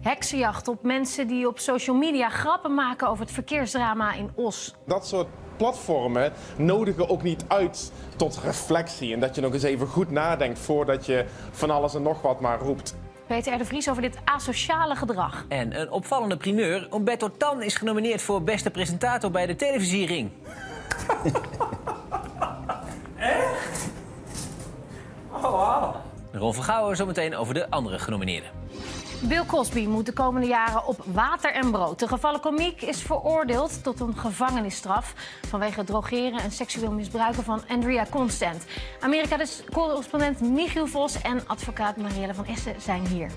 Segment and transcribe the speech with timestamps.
[0.00, 4.74] Heksenjacht op mensen die op social media grappen maken over het verkeersdrama in Os.
[4.86, 9.12] Dat soort platformen nodigen ook niet uit tot reflectie.
[9.12, 12.40] En dat je nog eens even goed nadenkt voordat je van alles en nog wat
[12.40, 12.96] maar roept.
[13.26, 13.58] Peter R.
[13.58, 15.44] de Vries over dit asociale gedrag.
[15.48, 16.88] En een opvallende primeur.
[16.94, 20.30] Umberto Tan is genomineerd voor beste presentator bij de televisiering.
[23.16, 23.88] Echt?
[25.32, 25.94] Oh, wow.
[26.32, 28.50] Ron Vergouwen zometeen over de andere genomineerden.
[29.28, 31.98] Bill Cosby moet de komende jaren op water en brood.
[31.98, 35.14] De gevallen komiek is veroordeeld tot een gevangenisstraf...
[35.48, 38.64] vanwege het drogeren en seksueel misbruiken van Andrea Constant.
[39.00, 43.30] Amerika-correspondent Michiel Vos en advocaat Marielle van Essen zijn hier.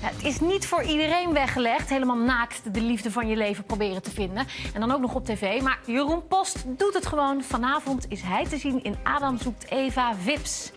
[0.00, 4.10] Het is niet voor iedereen weggelegd, helemaal naakt de liefde van je leven proberen te
[4.10, 4.46] vinden.
[4.74, 5.62] En dan ook nog op tv.
[5.62, 7.42] Maar Jeroen Post doet het gewoon.
[7.42, 10.72] Vanavond is hij te zien in Adam zoekt Eva Vips.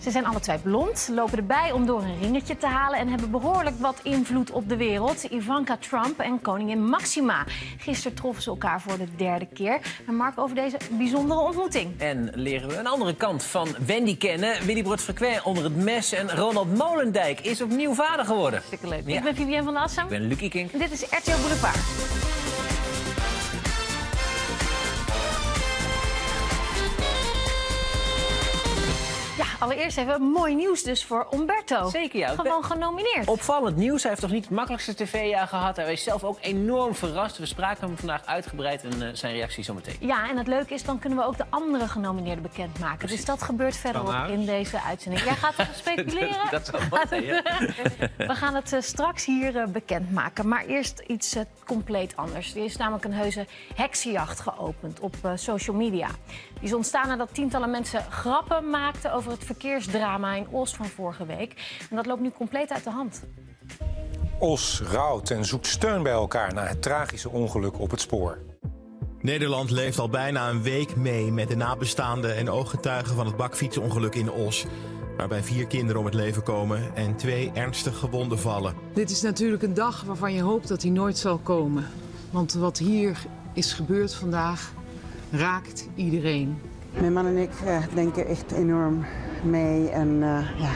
[0.00, 2.98] Ze zijn alle twee blond, lopen erbij om door een ringetje te halen...
[2.98, 5.22] en hebben behoorlijk wat invloed op de wereld.
[5.22, 7.44] Ivanka Trump en koningin Maxima.
[7.78, 9.78] Gisteren troffen ze elkaar voor de derde keer.
[10.06, 12.00] En Mark over deze bijzondere ontmoeting.
[12.00, 14.66] En leren we een andere kant van Wendy kennen.
[14.66, 16.12] Willy Brod Frequent onder het mes.
[16.12, 18.52] En Ronald Molendijk is opnieuw vader geworden.
[18.52, 19.06] Hartstikke leuk.
[19.06, 20.04] Ik ben Vivienne van Assem.
[20.04, 20.72] Ik ben Luc Iking.
[20.72, 22.29] En dit is RTL Boulevard.
[29.60, 31.88] Allereerst even mooi nieuws dus voor Umberto.
[31.88, 32.34] Zeker, ja.
[32.34, 33.28] Gewoon genomineerd.
[33.28, 34.00] Opvallend nieuws.
[34.02, 35.76] Hij heeft toch niet het makkelijkste tv-jaar gehad.
[35.76, 37.38] Hij is zelf ook enorm verrast.
[37.38, 39.96] We spraken hem vandaag uitgebreid en uh, zijn reactie zometeen.
[40.00, 43.08] Ja, en het leuke is, dan kunnen we ook de andere genomineerden bekendmaken.
[43.08, 45.24] Dus dat gebeurt verderop in deze uitzending.
[45.24, 46.50] Jij gaat even speculeren.
[46.50, 47.42] dat zou mooi zijn, ja.
[48.30, 50.48] We gaan het uh, straks hier uh, bekendmaken.
[50.48, 52.54] Maar eerst iets compleet anders.
[52.54, 56.08] Er is namelijk een heuse heksenjacht geopend op social media.
[56.60, 61.26] Die is ontstaan nadat tientallen mensen grappen maakten over het verkeersdrama in Os van vorige
[61.26, 61.78] week.
[61.90, 63.22] En dat loopt nu compleet uit de hand.
[64.38, 68.38] Os rouwt en zoekt steun bij elkaar na het tragische ongeluk op het spoor.
[69.20, 74.14] Nederland leeft al bijna een week mee met de nabestaanden en ooggetuigen van het bakfietsongeluk
[74.14, 74.66] in Os.
[75.16, 78.74] Waarbij vier kinderen om het leven komen en twee ernstig gewonden vallen.
[78.94, 81.86] Dit is natuurlijk een dag waarvan je hoopt dat hij nooit zal komen.
[82.30, 83.18] Want wat hier
[83.52, 84.72] is gebeurd vandaag
[85.30, 86.58] raakt iedereen.
[86.98, 89.04] Mijn man en ik uh, denken echt enorm
[89.42, 90.70] mee en uh, ja,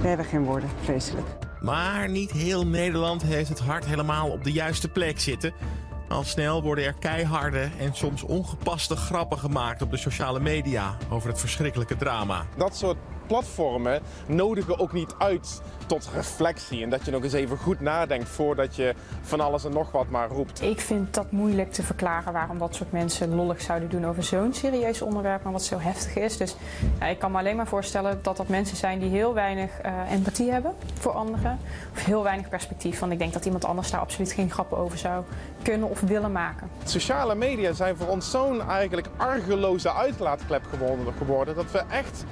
[0.00, 1.26] we hebben geen woorden, vreselijk.
[1.60, 5.52] Maar niet heel Nederland heeft het hart helemaal op de juiste plek zitten.
[6.08, 11.28] Al snel worden er keiharde en soms ongepaste grappen gemaakt op de sociale media over
[11.28, 12.46] het verschrikkelijke drama.
[12.56, 12.96] Dat soort
[13.28, 16.82] platformen nodigen ook niet uit tot reflectie.
[16.82, 20.08] En dat je nog eens even goed nadenkt voordat je van alles en nog wat
[20.08, 20.62] maar roept.
[20.62, 24.54] Ik vind dat moeilijk te verklaren waarom dat soort mensen lollig zouden doen over zo'n
[24.54, 26.36] serieus onderwerp, maar wat zo heftig is.
[26.36, 26.56] Dus
[27.00, 30.12] ja, ik kan me alleen maar voorstellen dat dat mensen zijn die heel weinig uh,
[30.12, 31.58] empathie hebben voor anderen.
[31.92, 32.98] Of heel weinig perspectief.
[32.98, 35.24] Want ik denk dat iemand anders daar absoluut geen grappen over zou
[35.62, 36.70] kunnen of willen maken.
[36.84, 40.62] Sociale media zijn voor ons zo'n eigenlijk argeloze uitlaatklep
[41.18, 42.24] geworden dat we echt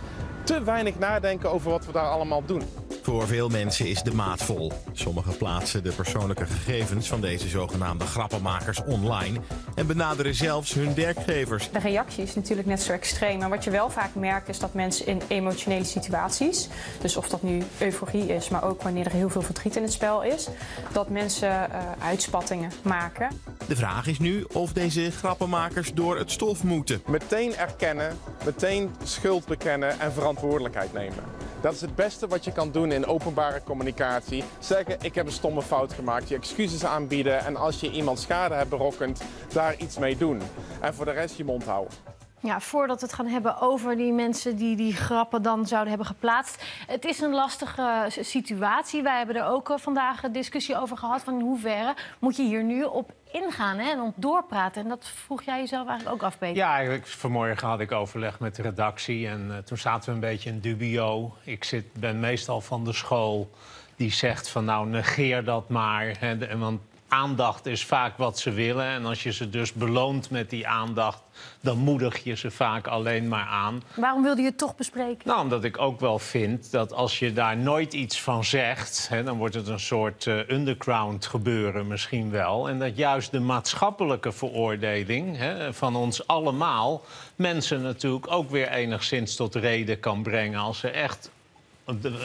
[0.46, 2.62] te weinig nadenken over wat we daar allemaal doen.
[3.06, 4.72] Voor veel mensen is de maat vol.
[4.92, 9.40] Sommigen plaatsen de persoonlijke gegevens van deze zogenaamde grappenmakers online
[9.74, 11.70] en benaderen zelfs hun werkgevers.
[11.70, 13.38] De reactie is natuurlijk net zo extreem.
[13.38, 16.68] Maar wat je wel vaak merkt is dat mensen in emotionele situaties,
[17.00, 19.92] dus of dat nu euforie is, maar ook wanneer er heel veel verdriet in het
[19.92, 20.48] spel is,
[20.92, 21.66] dat mensen uh,
[21.98, 23.28] uitspattingen maken.
[23.66, 27.02] De vraag is nu of deze grappenmakers door het stof moeten.
[27.06, 31.45] Meteen erkennen, meteen schuld bekennen en verantwoordelijkheid nemen.
[31.60, 34.44] Dat is het beste wat je kan doen in openbare communicatie.
[34.58, 38.54] Zeggen, ik heb een stomme fout gemaakt, je excuses aanbieden en als je iemand schade
[38.54, 39.22] hebt berokkend,
[39.52, 40.42] daar iets mee doen.
[40.80, 41.94] En voor de rest je mond houden.
[42.40, 46.06] Ja, voordat we het gaan hebben over die mensen die die grappen dan zouden hebben
[46.06, 46.64] geplaatst.
[46.86, 49.02] Het is een lastige situatie.
[49.02, 51.22] Wij hebben er ook vandaag een discussie over gehad.
[51.22, 54.82] Van in hoeverre moet je hier nu op ingaan hè, en om doorpraten.
[54.82, 56.54] En dat vroeg jij jezelf eigenlijk ook af.
[56.54, 59.28] Ja, vanmorgen had ik overleg met de redactie.
[59.28, 61.36] En uh, toen zaten we een beetje in dubio.
[61.42, 63.50] Ik zit, ben meestal van de school
[63.96, 66.16] die zegt van nou negeer dat maar.
[66.18, 68.86] Hè, want aandacht is vaak wat ze willen.
[68.86, 71.20] En als je ze dus beloont met die aandacht,
[71.60, 73.82] dan moedig je ze vaak alleen maar aan.
[73.94, 75.28] Waarom wilde je het toch bespreken?
[75.28, 79.22] Nou, omdat ik ook wel vind dat als je daar nooit iets van zegt, hè,
[79.22, 82.68] dan wordt het een soort uh, underground gebeuren misschien wel.
[82.68, 87.04] En dat juist de maatschappelijke veroordeling hè, van ons allemaal
[87.36, 91.30] mensen natuurlijk ook weer enigszins tot reden kan brengen als ze echt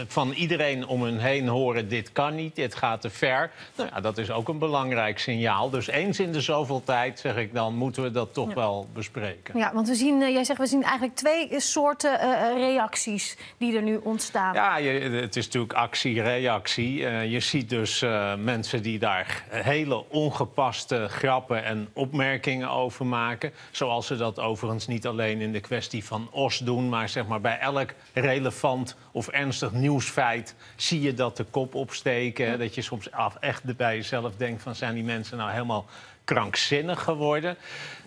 [0.08, 1.88] van iedereen om hen heen horen...
[1.88, 3.52] dit kan niet, dit gaat te ver.
[3.75, 5.69] Nou ja, dat is ook een belangrijk signaal.
[5.69, 8.56] Dus eens in de zoveel tijd, zeg ik dan, moeten we dat toch Ja.
[8.56, 9.58] wel bespreken.
[9.58, 13.75] Ja, want we zien, eh, jij zegt, we zien eigenlijk twee soorten eh, reacties die
[13.75, 14.54] er nu ontstaan.
[14.54, 17.06] Ja, je, het is natuurlijk actie-reactie.
[17.06, 23.52] Eh, je ziet dus eh, mensen die daar hele ongepaste grappen en opmerkingen over maken.
[23.72, 26.90] Zoals ze dat overigens niet alleen in de kwestie van Os doen...
[26.90, 32.60] maar zeg maar bij elk relevant of ernstig nieuwsfeit zie je dat de kop opsteken.
[32.60, 35.86] Dat je soms af, echt bij jezelf denkt van zijn die mensen nou helemaal
[36.24, 37.58] krankzinnig geworden.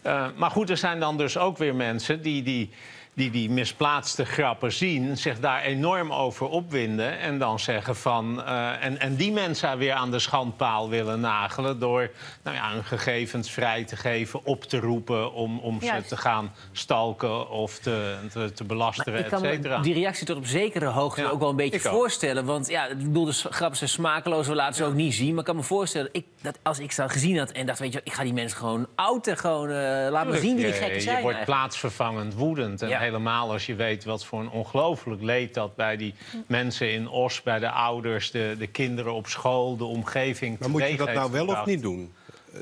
[0.03, 2.71] Eh, maar goed, er zijn dan dus ook weer mensen die die,
[3.15, 8.85] die die misplaatste grappen zien, zich daar enorm over opwinden en dan zeggen van eh,
[8.85, 12.11] en, en die mensen weer aan de schandpaal willen nagelen door
[12.43, 16.53] nou ja, hun gegevens vrij te geven, op te roepen om, om ze te gaan
[16.73, 19.79] stalken of te, te, te belasteren, Ik et kan me cetera.
[19.79, 21.95] die reactie tot op zekere hoogte Ja, ook wel een beetje ook.
[21.95, 22.45] voorstellen.
[22.45, 25.31] Want ja, ik bedoel, de grappen zijn smakeloos, we laten ze ook niet zien.
[25.31, 27.93] Maar ik kan me voorstellen ik, dat als ik dat gezien had en dacht, weet
[27.93, 29.37] je, ik ga die mensen gewoon outen.
[29.37, 31.23] Gewoon, eh, laat maar Tuurlijk, zien wie die je- gekken Je zijn.
[31.23, 31.45] wordt eigenlijk.
[31.61, 32.83] plaatsvervangend woedend.
[32.83, 33.03] En Ja.
[33.05, 36.15] Helemaal als je weet wat voor een ongelooflijk leed dat bij die
[36.47, 40.59] mensen in Os, bij de ouders, de, de kinderen op school, de omgeving.
[40.59, 42.13] Maar moet je dat nou wel of niet doen?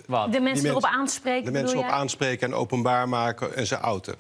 [0.07, 0.33] Wat?
[0.33, 1.99] De mensen Die erop mensen- aanspreken, De mensen bedoel op jij?
[1.99, 4.15] aanspreken en openbaar maken en ze outen.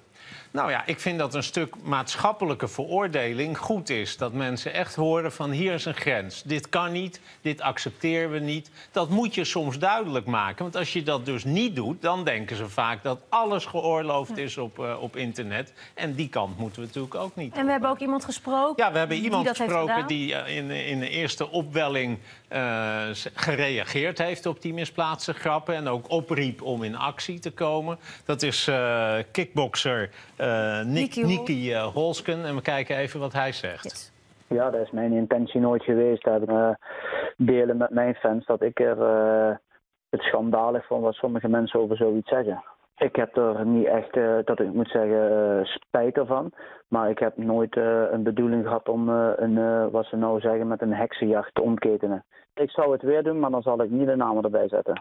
[0.53, 4.17] Nou ja, ik vind dat een stuk maatschappelijke veroordeling goed is.
[4.17, 6.43] Dat mensen echt horen van hier is een grens.
[6.43, 8.71] Dit kan niet, dit accepteren we niet.
[8.91, 10.63] Dat moet je soms duidelijk maken.
[10.63, 14.59] Want als je dat dus niet doet, dan denken ze vaak dat alles geoorloofd is
[14.59, 15.73] op, eh, op internet.
[15.95, 17.55] En die kant moeten we natuurlijk ook niet.
[17.55, 18.85] En we hebben ook iemand gesproken.
[18.85, 20.09] Ja, we hebben die iemand heeft gesproken gedaan.
[20.09, 23.03] die eh, in, in de eerste opwelling eh,
[23.35, 25.75] gereageerd heeft op die misplaatste grappen.
[25.75, 27.99] En ook opriep om in actie te komen.
[28.25, 30.09] Dat is eh kickbokser eh
[30.85, 32.44] Nick, Nicky eh, Holsken.
[32.44, 34.12] En we kijken even wat hij zegt.
[34.47, 36.25] Ja, dat is mijn intentie nooit geweest.
[36.25, 36.70] Dat eh,
[37.37, 39.56] delen met mijn fans dat ik er eh,
[40.11, 42.64] het schandalig vond wat sommige mensen over zoiets zeggen.
[42.97, 46.53] Ik heb er niet echt, eh, dat ik moet zeggen, eh, spijt ervan.
[46.93, 50.41] Maar ik heb nooit eh, een bedoeling gehad om eh, een, eh, wat ze nou
[50.41, 52.25] zeggen, met een heksenjacht te ontketenen.
[52.55, 55.00] Ik zou het weer doen, maar dan zal ik niet de namen erbij zetten.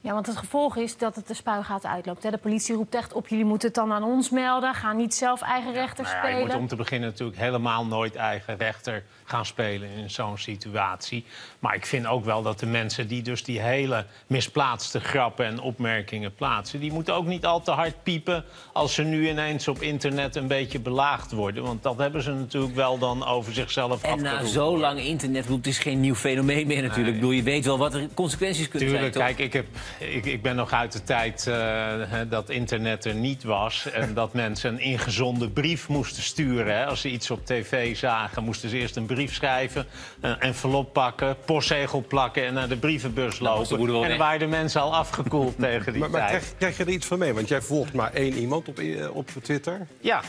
[0.00, 2.22] Ja, want het gevolg is dat het de spuigaten uitloopt.
[2.22, 2.30] hè.
[2.30, 4.74] De politie roept echt op, jullie moeten het dan aan ons melden.
[4.74, 6.46] Ga niet zelf eigen rechter Nou ja, je spelen.
[6.46, 11.24] moet om te beginnen natuurlijk helemaal nooit eigen rechter gaan spelen in zo'n situatie.
[11.58, 15.60] Maar ik vind ook wel dat de mensen die dus die hele misplaatste grappen en
[15.60, 16.80] opmerkingen plaatsen...
[16.80, 20.46] die moeten ook niet al te hard piepen als ze nu ineens op internet een
[20.46, 21.62] beetje belaagd worden.
[21.62, 25.66] Want dat hebben ze natuurlijk wel dan over zichzelf En na zo lang internet, het
[25.66, 27.14] is geen nieuw fenomeen meer natuurlijk.
[27.14, 29.36] Ik bedoel, je weet wel wat er consequenties kunnen Tuurlijk, zijn, toch?
[29.36, 29.66] kijk, ik, heb,
[29.98, 31.54] ik, ik ben nog uit de tijd eh,
[31.98, 33.90] hè, dat internet er niet was...
[33.90, 36.76] en dat mensen een ingezonde brief moesten sturen.
[36.76, 36.86] Hè.
[36.86, 39.86] Als ze iets op tv zagen, moesten ze eerst een brief schrijven...
[40.20, 44.02] een envelop pakken, postzegel plakken en naar de brievenbus de lopen.
[44.02, 46.30] En dan waren de mensen al afgekoeld tegen die Maar, maar tijd.
[46.30, 47.34] krijg, krijg je er iets van mee?
[47.34, 49.86] Want jij volgt maar één iemand op, eh, op Twitter.
[50.00, 50.22] Ja,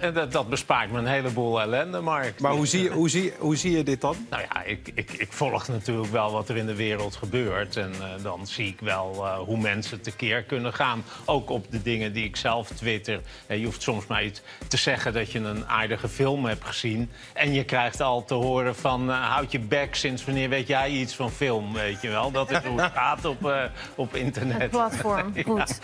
[0.00, 2.40] en dat, dat bespaart me een heleboel ellende, Mark.
[2.40, 4.26] Maar hoe zie, je, hoe, zie, hoe zie je dit dan?
[4.30, 7.76] Nou ja, ik, ik, ik volg natuurlijk wel wat er in de wereld gebeurt.
[7.76, 11.04] En eh, dan zie ik wel eh, hoe mensen tekeer kunnen gaan.
[11.24, 13.20] Ook op de dingen die ik zelf twitter.
[13.46, 17.10] Eh, je hoeft soms maar iets te zeggen dat je een aardige film hebt gezien.
[17.32, 19.10] En je krijgt al te horen van...
[19.10, 22.30] eh, houd je bek, sinds wanneer weet jij iets van film, weet je wel?
[22.30, 23.62] Dat is hoe het gaat op, eh,
[23.94, 24.60] op internet.
[24.60, 25.78] Het platform, goed.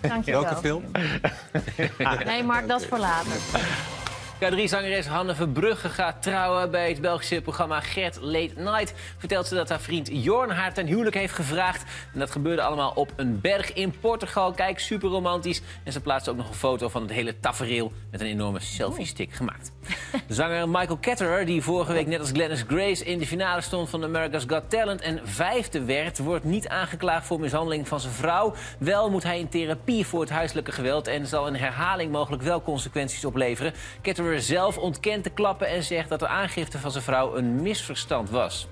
[0.00, 0.42] Dank je wel.
[0.42, 0.84] Welke film?
[2.24, 3.25] Nee, Mark, dat is voor later.
[3.28, 4.05] はい。
[4.36, 6.70] K3-zangeres Hanne Verbrugge gaat trouwen.
[6.70, 10.86] Bij het Belgische programma Gert Late Night vertelt ze dat haar vriend Jorn haar ten
[10.86, 11.84] huwelijk heeft gevraagd.
[12.12, 14.52] En dat gebeurde allemaal op een berg in Portugal.
[14.52, 15.62] Kijk, super romantisch.
[15.84, 19.32] En ze plaatste ook nog een foto van het hele tafereel met een enorme selfie-stick
[19.32, 19.72] gemaakt.
[20.28, 24.04] Zanger Michael Ketterer, die vorige week net als Glennis Grace in de finale stond van
[24.04, 28.54] America's Got Talent en vijfde werd, wordt niet aangeklaagd voor mishandeling van zijn vrouw.
[28.78, 32.62] Wel moet hij in therapie voor het huiselijke geweld en zal een herhaling mogelijk wel
[32.62, 33.72] consequenties opleveren.
[34.34, 38.68] Zelf ontkent de klappen en zegt dat de aangifte van zijn vrouw een misverstand was.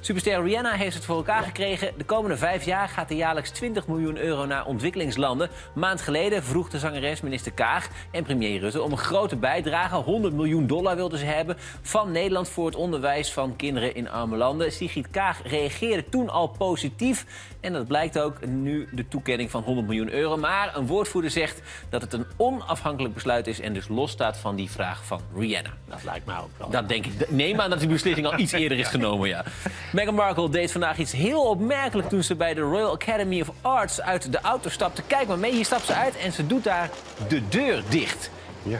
[0.00, 1.92] Superster Rihanna heeft het voor elkaar gekregen.
[1.96, 5.50] De komende vijf jaar gaat er jaarlijks 20 miljoen euro naar ontwikkelingslanden.
[5.74, 9.96] Maand geleden vroeg de zangeres minister Kaag en premier Rutte om een grote bijdrage.
[9.96, 14.36] 100 miljoen dollar wilden ze hebben van Nederland voor het onderwijs van kinderen in arme
[14.36, 14.72] landen.
[14.72, 17.26] Sigrid Kaag reageerde toen al positief.
[17.60, 20.36] En dat blijkt ook nu de toekenning van 100 miljoen euro.
[20.36, 24.70] Maar een woordvoerder zegt dat het een onafhankelijk besluit is en dus losstaat van die
[24.70, 25.70] vraag van Rihanna.
[25.84, 26.70] Dat lijkt mij ook wel.
[26.70, 27.30] Dat denk ik.
[27.30, 29.44] Neem aan dat die beslissing al iets eerder is genomen, ja.
[29.92, 34.00] Meghan Markle deed vandaag iets heel opmerkelijk toen ze bij de Royal Academy of Arts
[34.00, 35.02] uit de auto stapte.
[35.02, 36.90] Kijk maar mee, hier stapt ze uit en ze doet daar
[37.28, 38.30] de deur dicht.
[38.62, 38.78] Ja.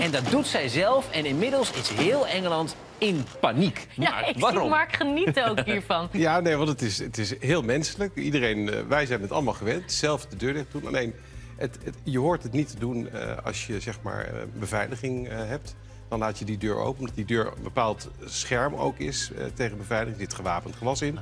[0.00, 3.86] En dat doet zij zelf en inmiddels is heel Engeland in paniek.
[3.94, 4.68] Ja, Maar ik zie waarom?
[4.68, 6.08] Mark genieten ook hiervan.
[6.26, 8.16] Ja, nee, want het is, het is heel menselijk.
[8.16, 9.92] Iedereen, eh, wij zijn het allemaal gewend.
[9.92, 10.86] Zelf de deur dicht doen.
[10.86, 11.14] Alleen,
[11.56, 15.28] het, het- je hoort het niet te doen eh, als je zeg maar eh, beveiliging
[15.28, 15.74] eh, hebt.
[16.08, 19.44] Dan laat je die deur open, omdat die deur een bepaald scherm ook is eh,
[19.54, 20.16] tegen beveiliging.
[20.16, 21.18] Er zit gewapend glas in.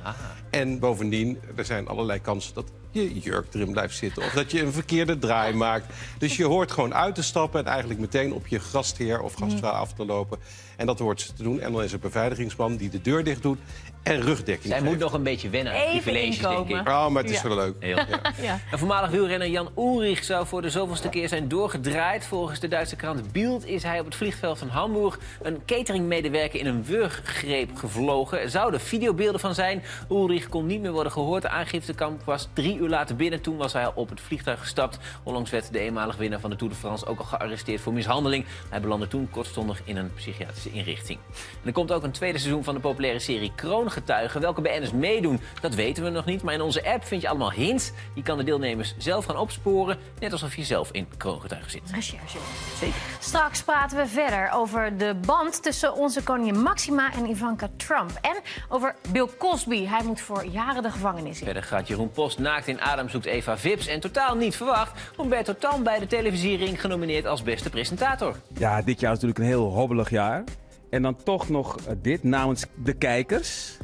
[0.49, 2.71] En bovendien, er zijn allerlei kansen dat
[3.03, 4.23] je jurk erin blijft zitten.
[4.23, 5.85] Of dat je een verkeerde draai maakt.
[6.17, 9.71] Dus je hoort gewoon uit te stappen en eigenlijk meteen op je gastheer of gastvrouw
[9.71, 10.39] af te lopen.
[10.77, 11.59] En dat hoort ze te doen.
[11.59, 13.59] En dan is er een beveiligingsman die de deur dicht doet
[14.07, 16.87] en rugdekking Zij moet nog een beetje wennen aan die Even privileges, denk ik.
[16.87, 17.47] Oh, maar het is Ja.
[17.47, 17.75] wel leuk.
[17.79, 17.95] Heel.
[18.41, 18.59] Ja.
[18.71, 22.25] En voormalig wielrenner Jan Ulrich zou voor de zoveelste keer zijn doorgedraaid.
[22.25, 25.19] Volgens de Duitse krant Bild is hij op het vliegveld van Hamburg...
[25.41, 28.41] een cateringmedewerker in een wurggreep gevlogen.
[28.41, 29.83] Er zouden videobeelden van zijn.
[30.11, 31.41] Ulrich kon niet meer worden gehoord.
[31.41, 33.41] De aangiftekamp was drie uur later binnen.
[33.41, 34.97] Toen was hij al op het vliegtuig gestapt.
[35.23, 37.05] Onlangs werd de eenmalig winnaar van de Tour de France...
[37.05, 38.45] ook al gearresteerd voor mishandeling.
[38.69, 41.19] Hij belandde toen kortstondig in een psychiatrische inrichting.
[41.35, 43.51] En er komt ook een tweede seizoen van de populaire serie
[44.01, 44.41] Kroongetuigen.
[44.41, 46.43] Welke BN'ers meedoen, dat weten we nog niet.
[46.43, 47.91] Maar in onze app vind je allemaal hints.
[48.13, 49.97] Je kan de deelnemers zelf gaan opsporen.
[50.19, 51.81] Net alsof je zelf in Kroongetuigen zit.
[51.91, 52.37] Recherche.
[52.79, 52.95] Zeker.
[53.19, 58.11] Straks praten we verder over de band tussen onze koningin Maxima en Ivanka Trump.
[58.21, 58.35] En
[58.69, 59.85] over Bill Cosby.
[59.85, 61.45] Hij moet voor jaren de gevangenis in.
[61.45, 63.87] Verder gaat Jeroen Post naakt in Adam zoekt Eva Vips.
[63.87, 68.35] En totaal niet verwacht, Humberto Tan bij de televisiering genomineerd als beste presentator.
[68.57, 70.43] Ja, dit jaar is natuurlijk een heel hobbelig jaar.
[70.89, 73.77] En dan toch nog eh, dit namens de kijkers.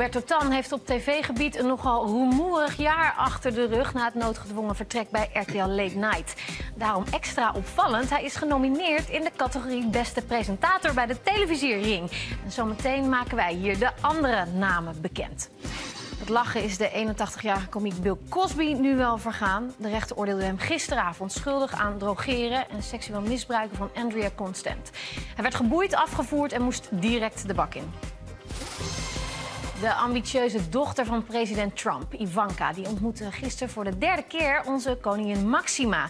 [0.00, 3.94] Humberto Tan heeft op tv-gebied een nogal rumoerig jaar achter de rug...
[3.94, 6.34] na het noodgedwongen vertrek bij RTL Late Night.
[6.74, 12.10] Daarom extra opvallend, hij is genomineerd in de categorie Beste Presentator bij de televisiering.
[12.44, 15.50] En zometeen maken wij hier de andere namen bekend.
[16.18, 19.74] Het lachen is de 81-jarige komiek Bill Cosby nu wel vergaan.
[19.78, 24.90] De rechter oordeelde hem gisteravond schuldig aan drogeren en seksueel misbruiken van Andrea Constant.
[25.34, 27.92] Hij werd geboeid, afgevoerd en moest direct de bak in.
[29.80, 34.98] De ambitieuze dochter van president Trump, Ivanka, die ontmoette gisteren voor de derde keer onze
[35.00, 36.08] koningin Maxima.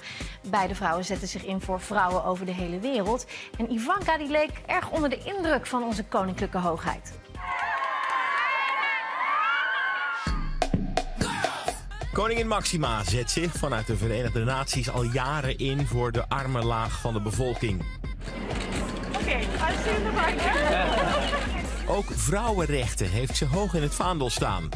[0.48, 3.26] Beide vrouwen zetten zich in voor vrouwen over de hele wereld.
[3.58, 7.12] En Ivanka die leek erg onder de indruk van onze koninklijke hoogheid.
[12.12, 17.00] Koningin Maxima zet zich vanuit de Verenigde Naties al jaren in voor de arme laag
[17.00, 17.84] van de bevolking.
[19.14, 21.29] Oké, I've seen the right
[21.90, 24.68] Ook vrouwenrechten heeft ze hoog in het vaandel staan.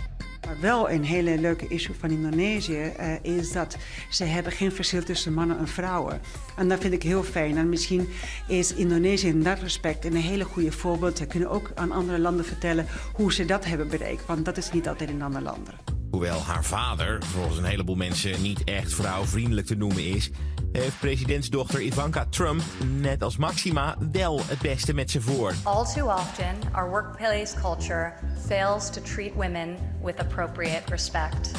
[0.46, 3.76] Maar wel een hele leuke issue van Indonesië eh, is dat
[4.10, 6.20] ze hebben geen verschil tussen mannen en vrouwen.
[6.56, 7.56] En dat vind ik heel fijn.
[7.56, 8.08] En misschien
[8.48, 11.18] is Indonesië in dat respect een hele goede voorbeeld.
[11.18, 14.26] Ze kunnen ook aan andere landen vertellen hoe ze dat hebben bereikt.
[14.26, 15.74] Want dat is niet altijd in andere landen.
[16.14, 20.30] Hoewel haar vader volgens een heleboel mensen niet echt vrouwvriendelijk te noemen is,
[20.72, 25.54] heeft presidentsdochter Ivanka Trump, net als Maxima, wel het beste met ze voor.
[25.62, 28.12] All too often, our workplace culture
[28.46, 31.50] fails to treat women with appropriate respect.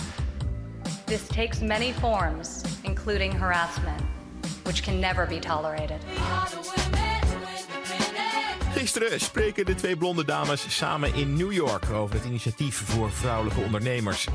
[1.05, 4.01] This takes many forms, including harassment,
[4.63, 5.99] which can never be tolerated.
[8.75, 13.61] Gisteren spreken de twee blonde dames samen in New York over het initiatief voor vrouwelijke
[13.61, 14.27] ondernemers.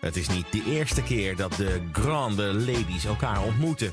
[0.00, 3.92] Het is niet de eerste keer dat de grande ladies elkaar ontmoeten.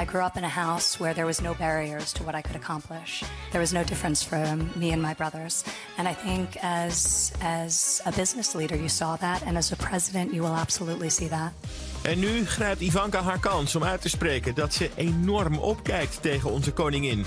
[0.00, 2.62] I grew up in a house where there was no barriers to what I could
[2.62, 3.22] accomplish.
[3.50, 5.62] There was no difference from me and my brothers.
[5.96, 10.32] And I think as as a business leader you saw that and as a president
[10.32, 11.52] you will absolutely see that.
[12.02, 16.50] En nu grijpt Ivanka haar kans om uit te spreken dat ze enorm opkijkt tegen
[16.50, 17.24] onze koningin.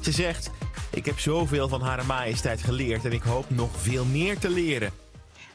[0.00, 0.50] Ze zegt:
[0.94, 4.90] Ik heb zoveel van Hare Majesteit geleerd en ik hoop nog veel meer te leren.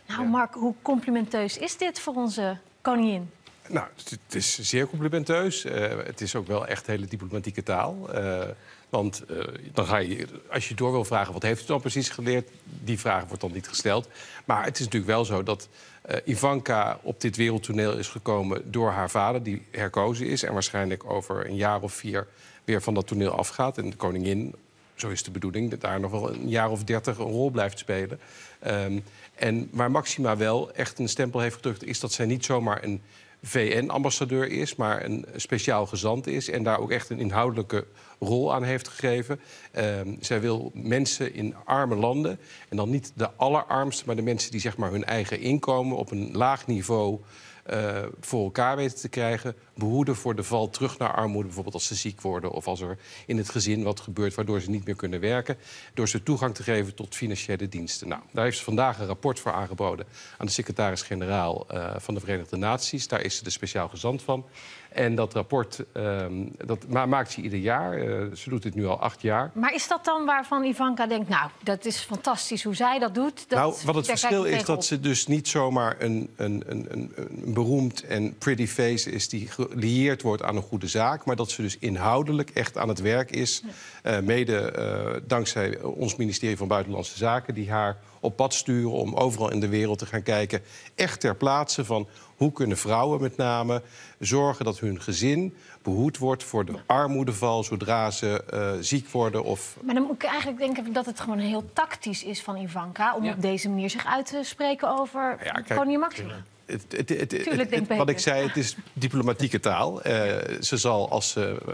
[0.07, 3.29] Nou, Mark, hoe complimenteus is dit voor onze koningin?
[3.67, 5.65] Nou, het is zeer complimenteus.
[5.65, 8.13] Eh, het is ook wel echt hele diplomatieke taal.
[8.13, 8.41] Eh,
[8.89, 9.37] want eh,
[9.73, 12.49] dan ga je, als je door wil vragen, wat heeft u dan precies geleerd?
[12.63, 14.07] Die vraag wordt dan niet gesteld.
[14.45, 15.69] Maar het is natuurlijk wel zo dat
[16.01, 20.43] eh, Ivanka op dit wereldtoneel is gekomen door haar vader, die herkozen is.
[20.43, 22.27] En waarschijnlijk over een jaar of vier
[22.63, 23.77] weer van dat toneel afgaat.
[23.77, 24.55] En de koningin,
[24.99, 27.79] zo is de bedoeling, dat daar nog wel een jaar of dertig een rol blijft
[27.79, 28.19] spelen.
[28.59, 28.99] Ehm,
[29.35, 33.01] en waar Maxima wel echt een stempel heeft gedrukt, is dat zij niet zomaar een
[33.43, 37.85] VN-ambassadeur is, maar een speciaal gezant is en daar ook echt een inhoudelijke
[38.19, 39.39] rol aan heeft gegeven.
[39.71, 42.39] Ehm, zij wil mensen in arme landen,
[42.69, 46.11] en dan niet de allerarmste, maar de mensen die zeg maar, hun eigen inkomen op
[46.11, 47.19] een laag niveau
[47.69, 49.55] eh, voor elkaar weten te krijgen.
[49.75, 51.45] Behoeden voor de val terug naar armoede.
[51.45, 54.35] Bijvoorbeeld als ze ziek worden of als er in het gezin wat gebeurt...
[54.35, 55.57] waardoor ze niet meer kunnen werken.
[55.93, 58.07] Door ze toegang te geven tot financiële diensten.
[58.07, 60.05] Nou, daar heeft ze vandaag een rapport voor aangeboden...
[60.37, 63.07] aan de secretaris-generaal eh, van de Verenigde Naties.
[63.07, 64.45] Daar is ze de speciaal gezant van.
[64.89, 66.33] En dat rapport ehm,
[66.65, 67.93] dat ma- maakt ze ieder jaar.
[67.97, 69.51] Eh, ze doet dit nu al acht jaar.
[69.53, 73.49] Maar is dat dan waarvan Ivanka denkt, nou, dat is fantastisch hoe zij dat doet?
[73.49, 77.11] Dat, nou, wat het verschil is dat ze dus niet zomaar een, een, een, een,
[77.15, 81.51] een beroemd en pretty face is die gelieerd wordt aan een goede zaak, maar dat
[81.51, 83.63] ze dus inhoudelijk echt aan het werk is.
[84.03, 89.13] eh, mede eh, dankzij ons ministerie van Buitenlandse Zaken, die haar op pad sturen om
[89.13, 90.61] overal in de wereld te gaan kijken.
[90.95, 93.81] Echt ter plaatse van hoe kunnen vrouwen met name
[94.19, 99.77] zorgen dat hun gezin behoed wordt voor de armoedeval zodra ze eh, ziek worden of
[99.81, 103.15] Maar dan moet ik eigenlijk denken dat het gewoon heel tactisch is van Ivanka...
[103.15, 103.33] om Ja.
[103.33, 106.33] op deze manier zich uit te spreken over kijk, koningin Maxima.
[106.71, 110.01] Het, het, het, het- Tuurlijk, het- denk wat ik zei, het is diplomatieke taal.
[110.01, 111.73] Eh, ze zal, als ze eh,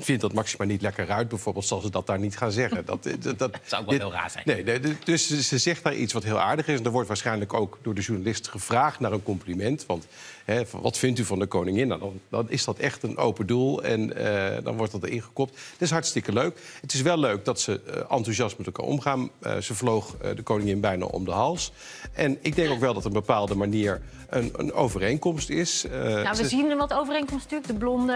[0.00, 2.84] vindt dat Maxima niet lekker ruikt, bijvoorbeeld, zal ze dat daar niet gaan zeggen.
[2.84, 4.42] Dat, dat, dat, zou ook wel heel raar zijn.
[4.46, 6.78] Nee, nee, de- dus ze- ze zegt daar iets wat heel aardig is.
[6.78, 9.86] En er wordt waarschijnlijk ook door de journalist gevraagd naar een compliment.
[9.86, 10.06] Want
[10.44, 11.88] hè, wat vindt u van de koningin?
[11.88, 15.22] Nou, dan, dan is dat echt een open doel en eh, dan wordt dat erin
[15.22, 15.54] gekopt.
[15.72, 16.58] Het is hartstikke leuk.
[16.80, 19.30] Het is wel leuk dat ze eh, enthousiast met elkaar omgaan.
[19.40, 21.72] Eh, ze vloog eh, de koningin bijna om de hals.
[22.12, 25.84] En ik denk ook wel dat een bepaalde manier een, een overeenkomst is.
[25.84, 27.72] Eh, Nou, we ze- zien er wat overeenkomst natuurlijk.
[27.72, 28.12] De blonde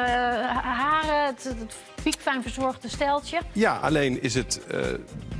[0.63, 3.39] haren, het, het piekfijn verzorgde steltje.
[3.53, 4.81] Ja, alleen is het eh,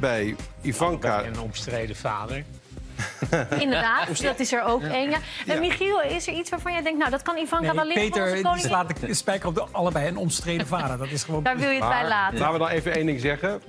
[0.01, 1.25] bij Ivanka...
[1.25, 2.45] Een omstreden vader.
[3.65, 5.11] Inderdaad, dat is er ook één.
[5.11, 5.19] Ja.
[5.47, 6.99] En Michiel, is er iets waarvan jij denkt...
[6.99, 8.69] nou, dat kan Ivanka wel Nee, leren Peter koningin?
[8.69, 10.99] slaat de spijker op de allebei een omstreden vader.
[10.99, 11.43] Dat is gewoon...
[11.43, 12.39] Daar wil je het bij laten.
[12.39, 13.63] Laten we dan even één ding zeggen.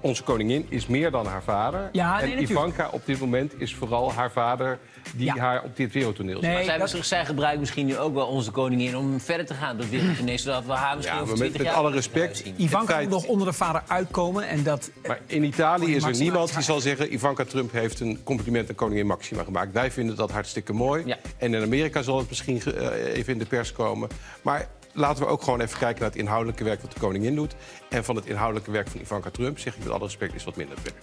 [0.00, 1.88] Onze koningin is meer dan haar vader.
[1.92, 2.50] Ja, nee, en natuurlijk.
[2.50, 4.78] Ivanka op dit moment is vooral haar vader
[5.16, 6.66] die haar op dit wereldtoneel zet.
[6.78, 9.86] maar zij, zij gebruikt misschien nu ook wel onze koningin om verder te gaan door
[9.86, 12.36] het wereldtoneel, zodat we haar misschien Ja, over met, 20 met jaar alle kunnen respect.
[12.36, 12.54] zien.
[12.56, 14.48] Ivanka het moet feit- nog onder de vader uitkomen.
[14.48, 17.12] En dat, Maar in Italië is er niemand die zal zeggen...
[17.14, 19.72] Ivanka Trump heeft een compliment aan koningin Maxima gemaakt.
[19.72, 21.14] Wij vinden dat hartstikke mooi.
[21.38, 24.08] En in Amerika zal het misschien eh, even in de pers komen.
[24.42, 26.80] Maar laten we ook gewoon even kijken naar het inhoudelijke werk...
[26.82, 27.54] wat de koningin doet.
[27.88, 29.58] En van het inhoudelijke werk van Ivanka Trump...
[29.58, 30.96] zeg ik met alle respect, is wat minder werk.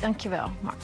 [0.00, 0.76] Dankjewel, Mark.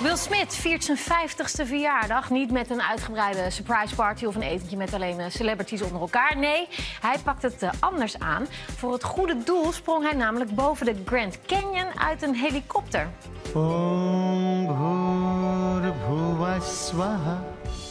[0.00, 2.30] Will Smith viert zijn 50ste verjaardag.
[2.30, 6.36] Niet met een uitgebreide surprise party of een etentje met alleen eh, celebrities onder elkaar.
[6.36, 6.68] Nee,
[7.00, 8.46] hij pakt het eh, anders aan.
[8.76, 13.08] Voor het goede doel sprong hij namelijk boven de Grand Canyon uit een helikopter.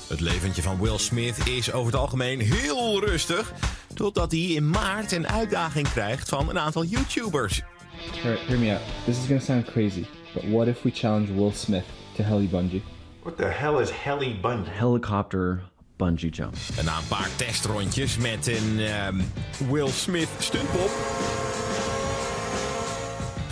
[0.07, 3.53] Het leventje van Will Smith is over het algemeen heel rustig.
[3.93, 7.61] Totdat hij in maart een uitdaging krijgt van een aantal YouTubers.
[8.23, 8.81] Alright, hear me out.
[9.05, 12.83] This is gonna sound crazy, but what if we challenge Will Smith to heli bungee?
[13.21, 14.71] What the hell is heli bungee?
[14.71, 15.63] Helicopter
[15.95, 16.55] bungee jump.
[16.77, 19.21] En na een paar testrondjes met een ehm,
[19.69, 20.89] Will Smith stuntpop...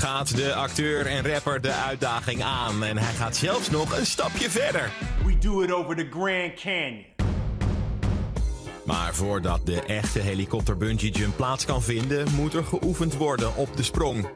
[0.05, 2.83] gaat de acteur en rapper de uitdaging aan.
[2.83, 4.91] En hij gaat zelfs nog een stapje verder.
[5.25, 7.05] We do it over the Grand Canyon.
[8.83, 12.27] Maar voordat de echte helikopter bungee jump plaats kan vinden...
[12.31, 14.29] moet er geoefend worden op de sprong.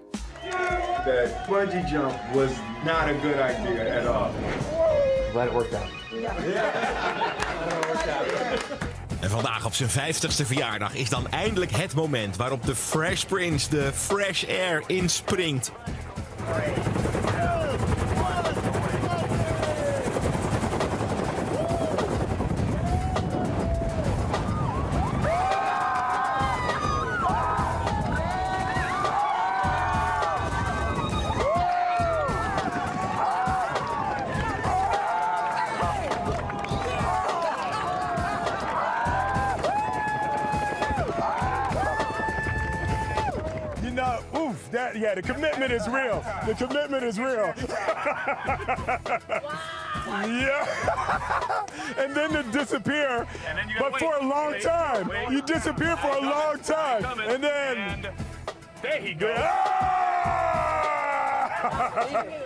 [1.06, 2.50] That bungee jump was
[2.84, 4.30] not a good idea at all.
[5.32, 7.48] Glad it worked out.
[9.20, 13.70] En vandaag op zijn 50ste verjaardag is dan eindelijk het moment waarop de Fresh Prince
[13.70, 15.72] de Fresh Air inspringt.
[45.00, 46.24] Yeah, the commitment is real.
[46.46, 47.54] The commitment is real.
[50.08, 51.66] yeah.
[51.98, 53.26] and then to disappear,
[53.80, 55.10] but for a long time.
[55.32, 57.06] You disappear for a long time.
[57.22, 58.10] And then
[58.82, 59.38] there he goes.
[59.38, 59.56] Ah!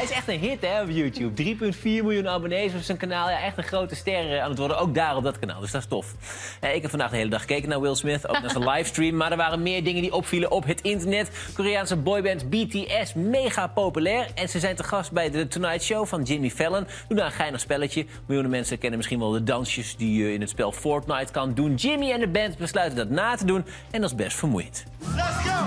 [0.00, 1.56] Hij is echt een hit hè, op YouTube.
[1.74, 3.30] 3,4 miljoen abonnees op zijn kanaal.
[3.30, 4.78] Ja, echt een grote ster eh, aan het worden.
[4.78, 5.60] Ook daar op dat kanaal.
[5.60, 6.14] Dus dat is tof.
[6.60, 8.28] Eh, ik heb vandaag de hele dag gekeken naar Will Smith.
[8.28, 9.16] Ook naar zijn livestream.
[9.16, 11.30] Maar er waren meer dingen die opvielen op het internet.
[11.54, 13.14] Koreaanse boyband BTS.
[13.14, 14.26] Mega populair.
[14.34, 16.86] En ze zijn te gast bij de Tonight Show van Jimmy Fallon.
[17.08, 18.06] Doen daar een geinig spelletje.
[18.26, 21.74] Miljoenen mensen kennen misschien wel de dansjes die je in het spel Fortnite kan doen.
[21.74, 23.64] Jimmy en de band besluiten dat na te doen.
[23.90, 24.84] En dat is best vermoeiend.
[24.98, 25.66] Let's go.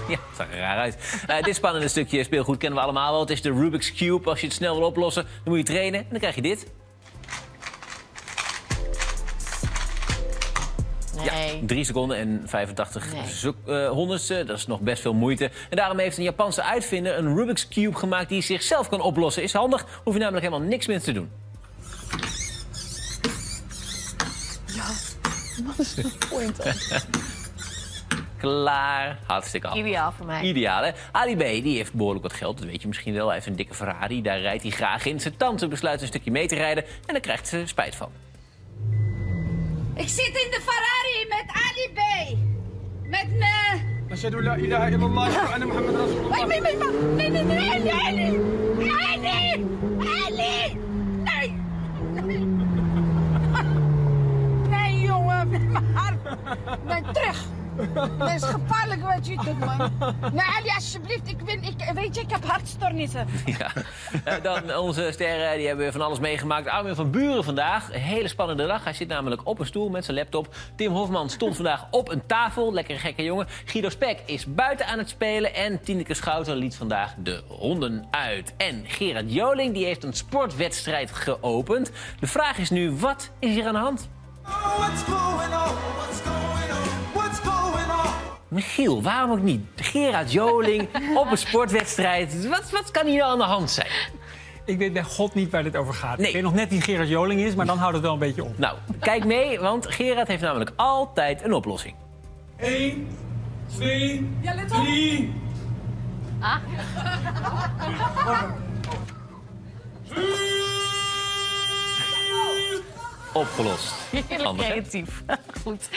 [0.08, 0.96] Ja, het zag er raar uit.
[1.26, 3.20] Eh, dit spannende stukje speelgoed kennen we allemaal wel.
[3.20, 4.30] Het is de Rubik's Cube.
[4.30, 6.00] Als je het snel wil oplossen, dan moet je trainen.
[6.00, 6.66] En dan krijg je dit.
[11.32, 11.64] Nee.
[11.64, 13.54] 3 seconden en 85 Nee.
[13.66, 14.44] eh, honderdste.
[14.44, 15.50] Dat is nog best veel moeite.
[15.70, 18.28] En daarom heeft een Japanse uitvinder een Rubik's Cube gemaakt...
[18.28, 19.42] die zichzelf kan oplossen.
[19.42, 21.30] Is handig, hoef je namelijk helemaal niks meer te doen.
[25.65, 26.59] Wat is de point
[28.37, 29.19] Klaar.
[29.27, 29.85] Hartstikke handig.
[29.85, 30.41] Ideaal voor mij.
[30.41, 30.91] Ideaal, hè?
[31.11, 33.25] Ali B die heeft behoorlijk wat geld, dat weet je misschien wel.
[33.25, 35.19] Hij heeft een dikke Ferrari, daar rijdt hij graag in.
[35.19, 38.11] Zijn tante besluit een stukje mee te rijden en daar krijgt ze spijt van.
[39.95, 42.37] Ik zit in de Ferrari met Ali B.
[43.09, 43.89] Met me.
[44.11, 46.73] أشهد أن لا إله إلا الله وأن محمد رسول الله Nee, nee,
[47.15, 47.91] nee, nee, nee,
[48.91, 49.65] Ali,
[50.27, 50.77] Ali.
[51.25, 52.64] Ali.
[55.92, 56.14] maar.
[56.86, 57.44] Nee, terug.
[58.18, 59.92] Dat is gevaarlijk wat je doet, man.
[60.32, 61.28] Nee, Ali, alsjeblieft.
[61.28, 63.26] Ik, ben, ik, weet je, ik heb hartstoornissen.
[63.44, 63.72] Ja.
[64.24, 66.68] Eh, Dan onze sterren, die hebben van alles meegemaakt.
[66.68, 68.84] Armin van Buren vandaag, een hele spannende dag.
[68.84, 70.54] Hij zit namelijk op een stoel met zijn laptop.
[70.76, 73.46] Tim Hofman stond vandaag op een tafel, lekker gekke jongen.
[73.64, 75.54] Guido Spek is buiten aan het spelen.
[75.54, 78.54] En Tineke Schouten liet vandaag de honden uit.
[78.56, 81.90] En Gerard Joling die heeft een sportwedstrijd geopend.
[82.20, 84.08] De vraag is nu, wat is hier aan de hand?
[88.48, 89.60] Michiel, waarom ook niet?
[89.76, 90.88] Gerard Joling
[91.20, 92.48] op een sportwedstrijd.
[92.48, 93.88] Wat, wat kan hier nou aan de hand zijn?
[94.64, 96.18] Ik weet bij God niet waar dit over gaat.
[96.18, 96.26] Nee.
[96.26, 98.44] Ik weet nog net wie Gerard Joling is, maar dan houdt het wel een beetje
[98.44, 98.58] op.
[98.58, 101.94] Nou, kijk mee, want Gerard heeft namelijk altijd een oplossing.
[102.56, 103.08] 1,
[103.76, 104.76] 2, Ja, let op.
[104.84, 105.32] 3.
[106.40, 106.56] Ah.
[113.36, 113.92] Opgelost.
[114.28, 115.22] Heerlijk creatief.
[115.62, 115.88] Goed.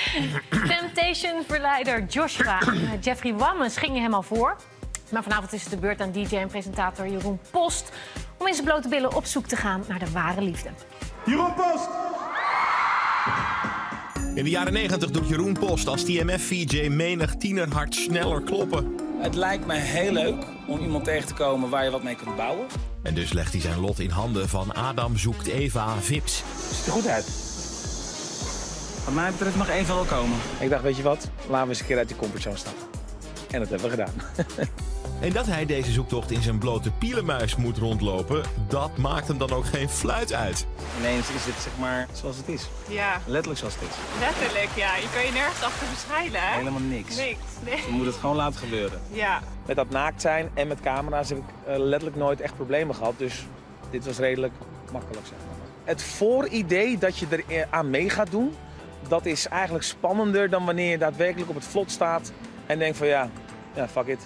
[0.49, 4.55] Temptation-verleider Joshua eh, Jeffrey Wammes gingen hem al voor.
[5.09, 7.91] Maar vanavond is het de beurt aan DJ en presentator Jeroen Post...
[8.37, 10.69] om in zijn blote billen op zoek te gaan naar de ware liefde.
[11.25, 11.89] Jeroen Post!
[14.39, 18.95] In de jaren 90 doet Jeroen Post als TMF-VJ menig tienerhart sneller kloppen.
[19.21, 22.35] Het lijkt me heel leuk om iemand tegen te komen waar je wat mee kunt
[22.35, 22.67] bouwen.
[23.03, 26.43] En dus legt hij zijn lot in handen van Adam zoekt Eva Vips.
[26.73, 27.25] Ziet er goed uit.
[29.05, 30.37] Wat mij betreft mag één van wel komen.
[30.59, 31.29] Ik dacht, weet je wat?
[31.49, 32.83] Laten we eens een keer uit die comfortzone stappen.
[33.51, 34.13] En dat hebben we gedaan.
[35.21, 39.51] En dat hij deze zoektocht in zijn blote pielenmuis moet rondlopen, dat maakt hem dan
[39.51, 40.67] ook geen fluit uit.
[40.99, 42.69] Ineens is het zeg maar zoals het is.
[42.87, 43.95] Ja, Letterlijk zoals het is.
[44.19, 44.95] letterlijk, ja.
[44.95, 46.57] Je kan je nergens achter verschuilen, hè?
[46.57, 47.15] Helemaal niks.
[47.15, 47.75] Niks, nee.
[47.85, 48.99] We moeten het gewoon laten gebeuren.
[49.11, 49.41] Ja.
[49.65, 53.13] Met dat naakt zijn en met camera's heb ik eh, letterlijk nooit echt problemen gehad.
[53.17, 53.45] Dus
[53.89, 54.53] dit was redelijk
[54.91, 55.67] makkelijk, zeg maar.
[55.83, 58.55] Het vooridee dat je er eh, aan mee gaat doen,
[59.07, 62.31] dat is eigenlijk spannender dan wanneer je daadwerkelijk op het vlot staat
[62.65, 63.29] en denkt van ja,
[63.73, 64.21] ja fuck it,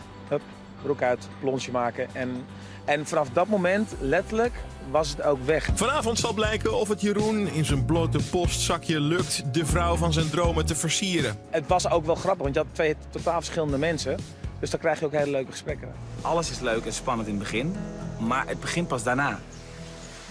[0.84, 2.16] broek uit, plonsje maken.
[2.16, 2.46] En,
[2.86, 4.54] en vanaf dat moment, letterlijk,
[4.92, 5.70] was het ook weg.
[5.74, 10.30] Vanavond zal blijken of het Jeroen in zijn blote postzakje lukt de vrouw van zijn
[10.30, 11.38] dromen te versieren.
[11.50, 14.18] Het was ook wel grappig, want je had twee totaal verschillende mensen.
[14.60, 15.94] Dus dan krijg je ook hele leuke gesprekken.
[16.22, 17.76] Alles is leuk en spannend in het begin,
[18.20, 19.40] maar het begint pas daarna.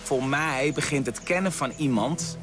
[0.02, 2.38] Voor mij begint het kennen van iemand,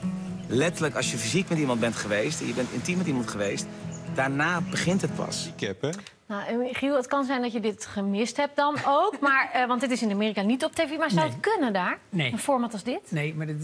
[0.47, 2.41] letterlijk als je fysiek met iemand bent geweest...
[2.41, 3.65] en je bent intiem met iemand geweest,
[4.13, 5.51] daarna begint het pas.
[5.55, 5.89] Ik heb, hè?
[6.29, 9.19] Nou, eh, Giel, het kan zijn dat je dit gemist hebt dan ook.
[9.29, 10.97] Maar, eh, want dit is in Amerika niet op tv.
[10.97, 11.29] Maar zou Nee.
[11.31, 11.97] het kunnen daar?
[12.09, 12.31] Nee.
[12.31, 12.99] Een format als dit?
[13.11, 13.55] Nee, maar dat,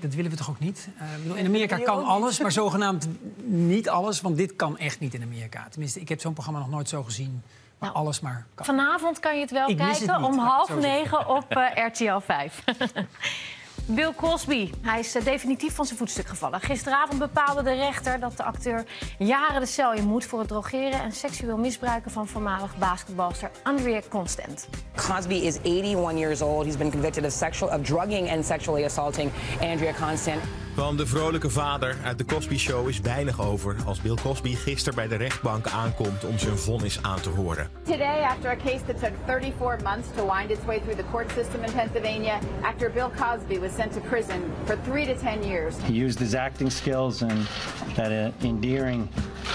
[0.00, 0.88] dat willen we toch ook niet?
[0.98, 3.08] Eh, bedoel, in Amerika kan alles, maar zogenaamd
[3.44, 4.20] niet alles.
[4.20, 5.66] Want dit kan echt niet in Amerika.
[5.70, 7.42] Tenminste, ik heb zo'n programma nog nooit zo gezien.
[7.78, 8.64] Waar alles maar kan.
[8.64, 12.18] Vanavond kan je het wel Ik het kijken niet, om half het negen op RTL
[12.18, 12.64] 5.
[13.86, 14.70] Bill Cosby.
[14.82, 16.60] Hij is eh, definitief van zijn voetstuk gevallen.
[16.60, 18.84] Gisteravond bepaalde de rechter dat de acteur
[19.18, 20.24] jaren de cel in moet...
[20.24, 24.68] voor het drogeren en seksueel misbruiken van voormalig basketbalster Andrea Constant.
[24.94, 26.64] Cosby is 81 years old.
[26.64, 30.40] He's been convicted of sexual of drugging and sexually assaulting Andrea Constant.
[30.74, 34.94] Van de vrolijke vader uit de Cosby Show is weinig over als Bill Cosby gisteren
[34.94, 37.68] bij de rechtbank aankomt om zijn vonnis aan te horen.
[37.82, 41.30] Today, after a case that took 34 months to wind its way through the court
[41.30, 45.82] system in Pennsylvania, actor Bill Cosby was sent to prison for three to 10 years.
[45.82, 47.46] He used his acting skills and
[47.94, 49.08] that uh, endearing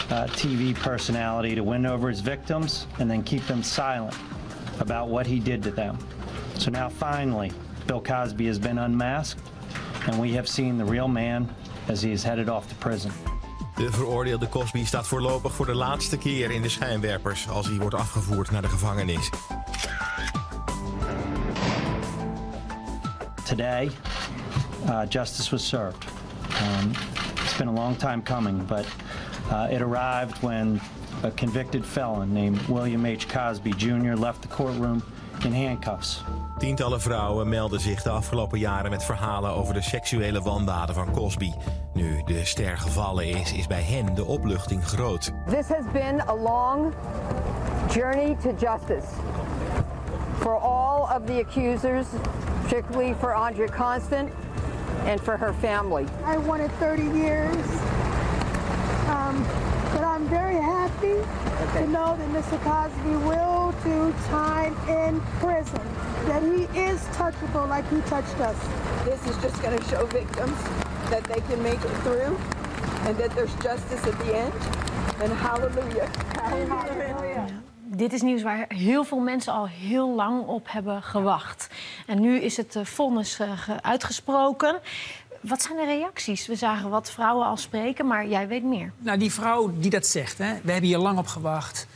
[0.09, 4.15] uh, TV personality to win over his victims and then keep them silent
[4.79, 5.97] about what he did to them.
[6.57, 7.51] So now finally,
[7.85, 9.41] Bill Cosby has been unmasked
[10.07, 11.49] and we have seen the real man
[11.87, 13.11] as he is headed off to prison.
[13.75, 17.95] De veroordeelde Cosby staat voorlopig voor de laatste keer in de schijnwerpers als hij wordt
[17.95, 19.29] afgevoerd naar de gevangenis.
[23.43, 23.91] Today,
[24.85, 26.05] uh, justice was served.
[26.49, 26.91] Um,
[27.43, 28.85] it's been a long time coming, but
[29.51, 30.81] uh, it arrived when
[31.23, 33.27] a convicted felon named William H.
[33.27, 34.15] Cosby Jr.
[34.15, 35.01] left the courtroom
[35.43, 36.23] in handcuffs.
[36.57, 41.53] Tientallen vrouwen melden zich de afgelopen jaren met verhalen over de seksuele wandaden van Cosby.
[41.93, 45.31] Nu de ster gevallen is, is bij hen de opluchting groot.
[45.49, 46.93] This has been a long
[47.91, 49.07] journey to justice
[50.39, 52.05] for all of the accusers,
[52.61, 54.31] particularly for Andrea Constant
[55.05, 56.05] and for her family.
[56.25, 57.65] I wanted 30 years.
[59.07, 59.43] Um,
[59.93, 61.15] but I'm very happy
[61.73, 62.57] to know that Mr.
[62.63, 65.85] Cosby will do time in prison.
[66.27, 68.57] That he is touchable like he touched us.
[69.05, 70.57] This is just going to show victims
[71.09, 72.37] that they can make it through
[73.05, 74.53] and that there's justice at the end.
[75.21, 76.09] And hallelujah.
[76.41, 77.45] Hallelujah.
[77.91, 81.67] Dit is nieuws waar heel veel mensen al heel lang op hebben gewacht.
[82.05, 84.79] En nu is het eh, vonnis uh, uitgesproken.
[85.41, 86.47] Wat zijn de reacties?
[86.47, 88.91] We zagen wat vrouwen al spreken, maar jij weet meer.
[88.97, 91.87] Nou, die vrouw die dat zegt, hè, we hebben hier lang op gewacht.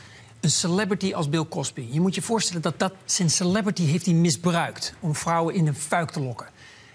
[0.43, 1.87] Een celebrity als Bill Cosby.
[1.91, 5.75] Je moet je voorstellen dat, dat zijn celebrity heeft hij misbruikt om vrouwen in een
[5.75, 6.47] fuik te lokken.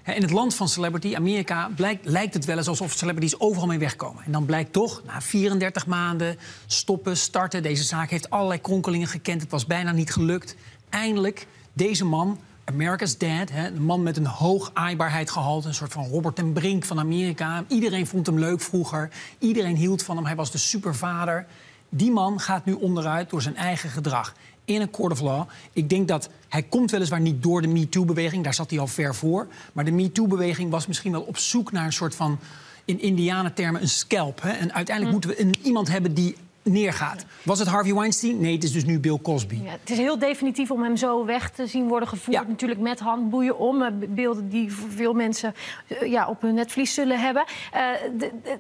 [0.05, 3.79] In het land van celebrity, Amerika, blijkt, lijkt het wel eens alsof celebrities overal mee
[3.79, 4.25] wegkomen.
[4.25, 7.63] En dan blijkt toch, na 34 maanden, stoppen, starten.
[7.63, 9.41] Deze zaak heeft allerlei kronkelingen gekend.
[9.41, 10.57] Het was bijna niet gelukt.
[10.89, 16.07] Eindelijk, deze man, America's Dad, hè, een man met een hoog aaibaarheidsgehalte, een soort van
[16.07, 17.65] Robert ten Brink van Amerika.
[17.69, 19.11] Iedereen vond hem leuk vroeger.
[19.39, 20.27] Iedereen hield van hem.
[20.27, 21.47] Hij was de supervader.
[21.89, 25.49] Die man gaat nu onderuit door zijn eigen gedrag in een court of law.
[25.73, 29.15] Ik denk dat hij komt weliswaar niet door de MeToo-beweging, daar zat hij al ver
[29.15, 29.47] voor.
[29.73, 32.39] Maar de MeToo-beweging was misschien wel op zoek naar een soort van,
[32.85, 34.43] in Indianentermen, een scalp.
[34.43, 34.51] Hè?
[34.51, 35.11] En uiteindelijk Hm.
[35.11, 36.37] moeten we een, iemand hebben die
[36.73, 37.25] neergaat.
[37.43, 38.41] Was het Harvey Weinstein?
[38.41, 39.61] Nee, het is dus nu Bill Cosby.
[39.65, 42.49] Ja, het is heel definitief om hem zo weg te zien worden gevoerd.
[42.49, 43.83] Natuurlijk met handboeien om.
[43.83, 45.55] eh, Beelden die veel mensen
[45.87, 47.45] eh, ja, op hun netvlies zullen hebben.
[47.73, 47.83] Eh,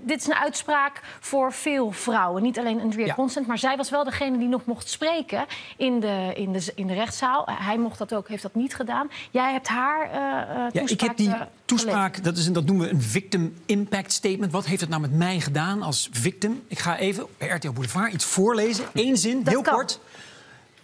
[0.03, 2.42] dit is een uitspraak voor veel vrouwen.
[2.42, 5.44] Niet alleen Andrea Constant, maar zij was wel degene die nog mocht spreken
[5.77, 7.47] in de, in de, in de rechtszaal.
[7.51, 9.09] Hij mocht dat ook, heeft dat niet gedaan.
[9.31, 11.31] Jij hebt haar eh, Ja, ik heb die
[11.68, 14.52] toespraak, dat, is een, dat noemen we een victim impact statement.
[14.52, 16.62] Wat heeft het nou met mij gedaan als victim?
[16.66, 18.85] Ik ga even bij RTL Boulevard iets voorlezen.
[18.92, 20.00] Eén zin, heel kort.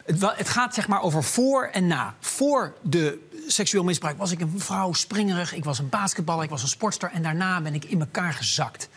[0.04, 2.14] Het gaat zeg maar over voor en na.
[2.20, 5.54] Voor de seksueel misbruik was ik een vrouw springerig.
[5.54, 7.10] Ik was een basketballer, ik was een sportster.
[7.10, 8.88] En daarna ben ik in elkaar gezakt.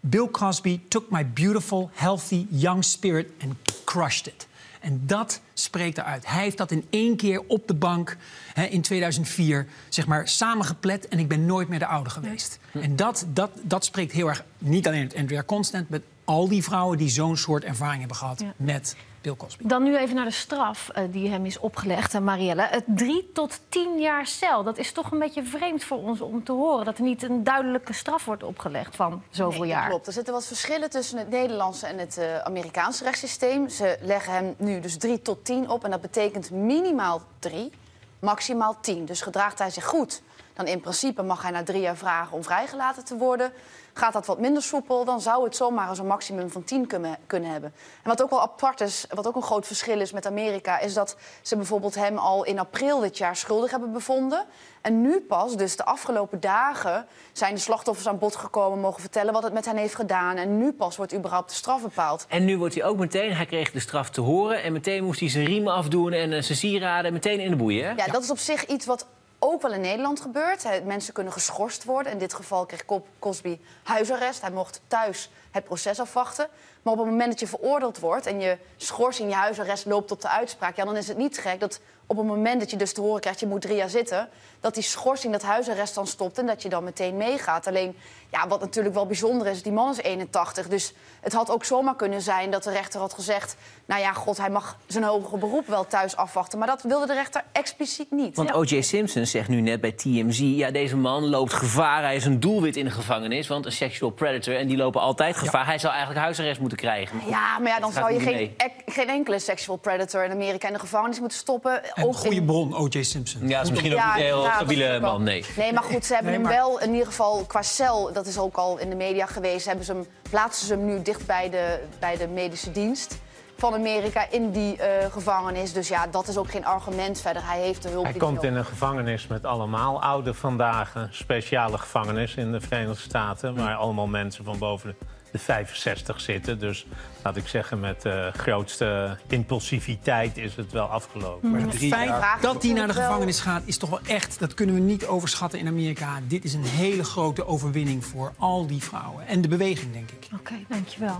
[0.00, 4.46] Bill Cosby took my beautiful, healthy, young spirit and crushed it.
[4.86, 6.26] En dat spreekt eruit.
[6.26, 8.16] Hij heeft dat in één keer op de bank
[8.54, 11.08] hè, in 2004 zeg maar, samengeplet.
[11.08, 12.58] En ik ben nooit meer de oude geweest.
[12.72, 15.88] En dat, dat, dat spreekt heel erg, niet alleen het Andrea Constant...
[15.88, 18.54] maar al die vrouwen die zo'n soort ervaring hebben gehad Ja.
[18.56, 19.66] met Bill Cosby.
[19.66, 22.62] Dan nu even naar de straf eh, die hem is opgelegd, eh, Marielle.
[22.70, 24.62] Het drie tot tien jaar cel.
[24.62, 26.84] Dat is toch een beetje vreemd voor ons om te horen...
[26.84, 29.88] dat er niet een duidelijke straf wordt opgelegd van zoveel Nee, dat jaar.
[29.88, 30.06] Klopt.
[30.06, 33.68] Er zitten wat verschillen tussen het Nederlandse en het eh, Amerikaanse rechtssysteem.
[33.68, 37.72] Ze leggen hem nu dus 3 tot 10 op en dat betekent minimaal 3,
[38.18, 39.04] maximaal 10.
[39.04, 40.22] Dus gedraagt hij zich goed,
[40.56, 43.52] dan in principe mag hij na drie jaar vragen om vrijgelaten te worden.
[43.92, 47.16] Gaat dat wat minder soepel, dan zou het zomaar eens een maximum van 10 kunnen,
[47.26, 47.72] kunnen hebben.
[48.02, 50.94] En wat ook wel apart is, wat ook een groot verschil is met Amerika, is
[50.94, 54.44] dat ze bijvoorbeeld hem al in april dit jaar schuldig hebben bevonden.
[54.80, 59.32] En nu pas, dus de afgelopen dagen, zijn de slachtoffers aan bod gekomen, mogen vertellen
[59.32, 60.36] wat het met hen heeft gedaan.
[60.36, 62.26] En nu pas wordt überhaupt de straf bepaald.
[62.28, 64.62] En nu wordt hij ook meteen, hij kreeg de straf te horen...
[64.62, 67.84] en meteen moest hij zijn riemen afdoen en eh, zijn sieraden meteen in de boeien.
[67.84, 68.04] hè?
[68.04, 69.06] Ja, dat is op zich iets wat
[69.38, 70.84] ook wel in Nederland gebeurt.
[70.84, 72.12] Mensen kunnen geschorst worden.
[72.12, 74.40] In dit geval kreeg Cos- Cosby huisarrest.
[74.40, 76.48] Hij mocht thuis het proces afwachten.
[76.86, 80.20] Maar op het moment dat je veroordeeld wordt en je schorsing, je huisarrest loopt op
[80.20, 82.92] de uitspraak, ja, dan is het niet gek dat op het moment dat je dus
[82.92, 84.28] te horen krijgt, je moet drie jaar zitten,
[84.60, 87.66] dat die schorsing, dat huisarrest dan stopt en dat je dan meteen meegaat.
[87.66, 87.96] Alleen,
[88.30, 91.96] ja, wat natuurlijk wel bijzonder is, die man is 81, dus het had ook zomaar
[91.96, 95.66] kunnen zijn dat de rechter had gezegd, nou ja, god, hij mag zijn hoger beroep
[95.66, 96.58] wel thuis afwachten.
[96.58, 98.36] Maar dat wilde de rechter expliciet niet.
[98.36, 98.80] Want O.J.
[98.80, 100.38] Simpson zegt nu net bij TMZ...
[100.38, 103.48] ja, deze man loopt gevaar, hij is een doelwit in de gevangenis...
[103.48, 105.66] want een sexual predator, en die lopen altijd gevaar.
[105.66, 107.20] Hij zou eigenlijk huisarrest moeten krijgen.
[107.28, 110.72] Ja, maar ja, dan zou je geen, ek- geen enkele sexual predator in Amerika in
[110.72, 111.94] de gevangenis moeten stoppen.
[111.94, 113.02] En Ook goede in- bron, O.J.
[113.02, 113.48] Simpson.
[113.48, 115.44] Ja, dat is misschien ook Ja, niet een heel stabiele man, nee.
[115.56, 118.38] Nee, maar goed, ze hebben Nee, hem wel in ieder geval qua cel, dat is
[118.38, 121.50] ook al in de media geweest, hebben ze hem, plaatsen ze hem nu dicht bij
[121.50, 123.18] de, bij de medische dienst
[123.58, 125.72] van Amerika in die eh, gevangenis.
[125.72, 127.42] Dus ja, dat is ook geen argument verder.
[127.46, 130.94] Hij heeft de hulp Hij komt in een gevangenis met allemaal oude vandaag.
[130.94, 133.54] Een speciale gevangenis in de Verenigde Staten...
[133.56, 135.06] waar allemaal mensen van boven de
[135.36, 136.58] de 65 zitten.
[136.58, 136.86] Dus
[137.22, 141.50] laat ik zeggen, met de grootste impulsiviteit is het wel afgelopen.
[141.50, 144.38] Maar Drie jaar- dat hij naar de gevangenis gaat, is toch wel echt...
[144.38, 146.20] dat kunnen we niet overschatten in Amerika.
[146.28, 149.26] Dit is een hele grote overwinning voor al die vrouwen.
[149.26, 150.28] En de beweging, denk ik.
[150.38, 151.16] Oké, dankjewel.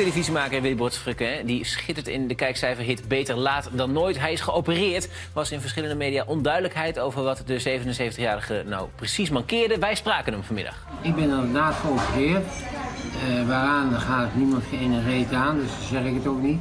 [0.00, 4.18] Televisiemaker Willy Bortsfrukke, die schittert in de kijkcijferhit Beter Laat dan Nooit.
[4.18, 5.08] Hij is geopereerd.
[5.32, 9.78] Was in verschillende media onduidelijkheid over wat de 77-jarige nou precies mankeerde.
[9.78, 10.86] Wij spraken hem vanmiddag.
[11.00, 12.44] Ik ben inderdaad geopereerd.
[12.44, 16.60] Eh, waaraan gaat niemand geen reet aan, dus zeg ik het ook niet.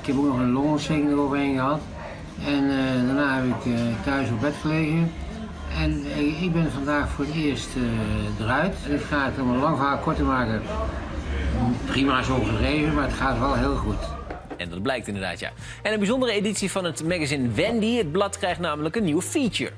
[0.00, 1.80] Ik heb ook nog een longontsteking eroverheen gehad.
[2.46, 5.12] En eh, daarna heb ik eh, thuis op bed gelegen.
[5.78, 6.04] En
[6.42, 7.68] ik ben vandaag voor het eerst
[8.40, 8.74] eruit.
[8.80, 10.62] Het gaat, om een lang verhaal kort te maken,
[11.86, 13.96] prima zo geregeld, maar het gaat wel heel goed.
[14.56, 15.50] En dat blijkt inderdaad, ja.
[15.82, 17.96] En een bijzondere editie van het magazine Wendy.
[17.96, 19.70] Het blad krijgt namelijk een nieuwe feature.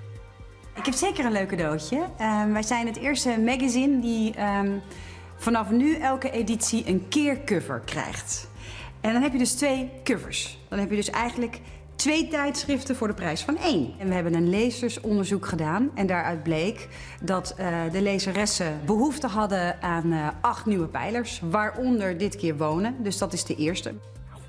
[0.76, 2.06] Ik heb zeker een leuk cadeautje.
[2.18, 4.70] Ehm, wij zijn het eerste magazine die ehm,
[5.36, 8.48] vanaf nu elke editie een keercover krijgt.
[9.00, 10.58] En dan heb je dus twee covers.
[10.68, 11.60] Dan heb je dus eigenlijk
[12.04, 13.94] twee tijdschriften voor de prijs van één.
[13.98, 15.90] En we hebben een lezersonderzoek gedaan.
[15.94, 16.88] En daaruit bleek
[17.20, 21.40] dat eh, de lezeressen behoefte hadden aan eh, acht nieuwe pijlers.
[21.42, 22.96] Waaronder dit keer wonen.
[22.98, 23.94] Dus dat is de eerste.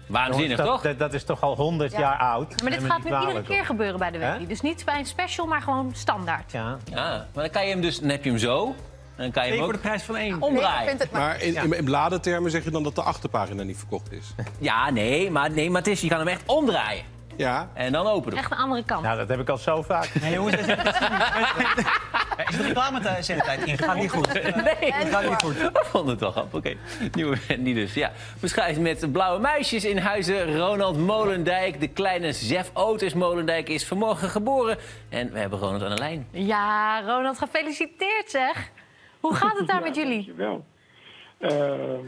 [0.07, 0.81] Waanzinnig, dat, toch?
[0.81, 1.99] Dat, dat is toch al 100 Ja.
[1.99, 2.61] jaar oud.
[2.61, 4.17] Maar dit gaat nu iedere keer gebeuren bij de?
[4.17, 4.45] Wendy.
[4.47, 6.51] Dus niet bij een special, maar gewoon standaard.
[6.51, 6.77] Ja.
[6.91, 8.65] Ja, maar dan kan je hem dus, dan heb je hem zo.
[8.67, 10.41] En dan kan je hem ook voor de prijs van één.
[10.41, 10.97] omdraaien.
[11.11, 14.33] Maar in, in, in bladentermen zeg je dan dat de achterpagina niet verkocht is?
[14.59, 17.13] Ja, nee, maar, nee, maar het is, je kan hem echt omdraaien.
[17.37, 17.69] Ja.
[17.73, 18.39] En dan open doen.
[18.39, 19.03] Echt de andere kant.
[19.03, 20.09] Nou, dat heb ik al zo vaak.
[20.21, 23.89] Nee, jongens, is de reclamezendtijd ingegaan?
[23.89, 24.33] Gaat niet goed.
[24.33, 25.59] Nee, Het gaat niet goed.
[25.61, 26.57] Ik vond het wel grappig.
[26.59, 26.75] Oké,
[27.11, 27.93] nieuwe Wendy dus.
[27.93, 28.11] Ja.
[28.39, 30.57] Beschrijft met blauwe muisjes in huizen.
[30.57, 34.77] Ronald Molendijk, de kleine Zef Otis Molendijk, is vanmorgen geboren.
[35.09, 36.27] En we hebben Ronald aan de lijn.
[36.31, 38.69] Ja, Ronald, gefeliciteerd zeg.
[39.19, 40.25] Hoe gaat het daar met jullie?
[40.25, 40.65] Dankjewel.
[41.37, 41.99] Eh,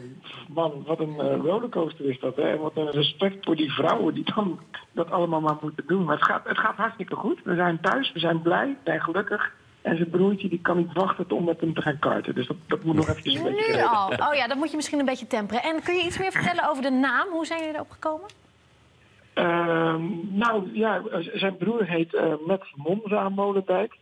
[0.48, 2.36] man, wat een eh, rollercoaster is dat.
[2.36, 2.42] Hè?
[2.42, 4.60] En wat een respect voor die vrouwen die dan
[4.92, 6.04] dat allemaal maar moeten doen.
[6.04, 7.40] Maar het gaat, het gaat hartstikke goed.
[7.44, 9.52] We zijn thuis, we zijn blij, we zijn gelukkig.
[9.82, 12.36] En zijn broertje die kan niet wachten om met hem te gaan karten.
[12.36, 14.08] Dus dat, dat moet nog eventjes een beetje Nu al.
[14.08, 15.64] Oh ja, dat moet je misschien een beetje temperen.
[15.64, 17.28] En kun je iets meer vertellen over de naam?
[17.30, 18.28] Hoe zijn jullie erop gekomen?
[19.34, 20.02] Ehm,
[20.38, 21.02] nou ja,
[21.34, 23.98] zijn broer heet eh Met Monza Molendijk.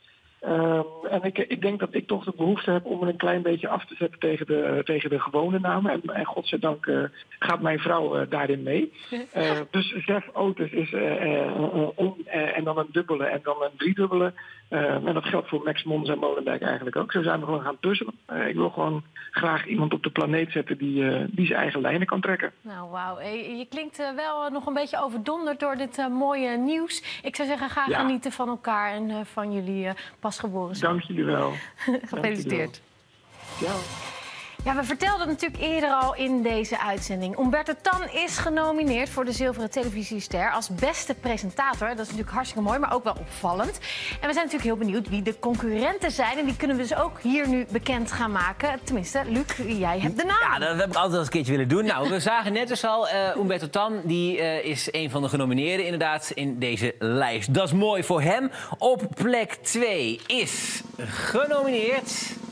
[0.45, 3.41] Ehm, en ik, ik denk dat ik toch de behoefte heb om er een klein
[3.41, 5.91] beetje af te zetten tegen de, tegen de gewone namen.
[5.91, 7.03] En, en godzijdank eh,
[7.39, 8.91] gaat mijn vrouw eh, daarin mee.
[9.31, 14.33] Eh, dus Zef Otis is eh, en dan een dubbele en dan een driedubbele.
[14.67, 17.11] Eh, en dat geldt voor Max Mons en Molendijk eigenlijk ook.
[17.11, 18.13] Zo zijn we gewoon gaan puzzelen.
[18.25, 21.81] Eh, ik wil gewoon graag iemand op de planeet zetten die, eh, die zijn eigen
[21.81, 22.51] lijnen kan trekken.
[22.61, 23.17] Nou, wauw.
[23.17, 27.19] Eh, Je klinkt eh, wel eh, nog een beetje overdonderd door dit eh, mooie nieuws.
[27.23, 27.99] Ik zou zeggen, ga Ja.
[27.99, 30.89] genieten van elkaar en eh, van jullie eh, pasgeboren zoon.
[30.89, 31.51] Dank jullie wel.
[32.09, 32.81] Gefeliciteerd.
[33.61, 33.73] Ja.
[34.65, 37.39] Ja, we vertelden natuurlijk eerder al in deze uitzending.
[37.39, 41.87] Umberto Tan is genomineerd voor de Zilveren Televisiester als beste presentator.
[41.87, 43.79] Dat is natuurlijk hartstikke mooi, maar ook wel opvallend.
[44.21, 46.37] En we zijn natuurlijk heel benieuwd wie de concurrenten zijn.
[46.37, 48.79] En die kunnen we dus ook hier nu bekend gaan maken.
[48.83, 50.51] Tenminste, Luc, jij hebt de naam.
[50.51, 51.85] Ja, dat heb ik altijd al eens een keertje willen doen.
[51.85, 55.29] Nou, we zagen net dus al, eh Umberto Tan die, eh, is een van de
[55.29, 57.53] genomineerden inderdaad in deze lijst.
[57.53, 58.51] Dat is mooi voor hem.
[58.77, 62.43] Op plek 2 is genomineerd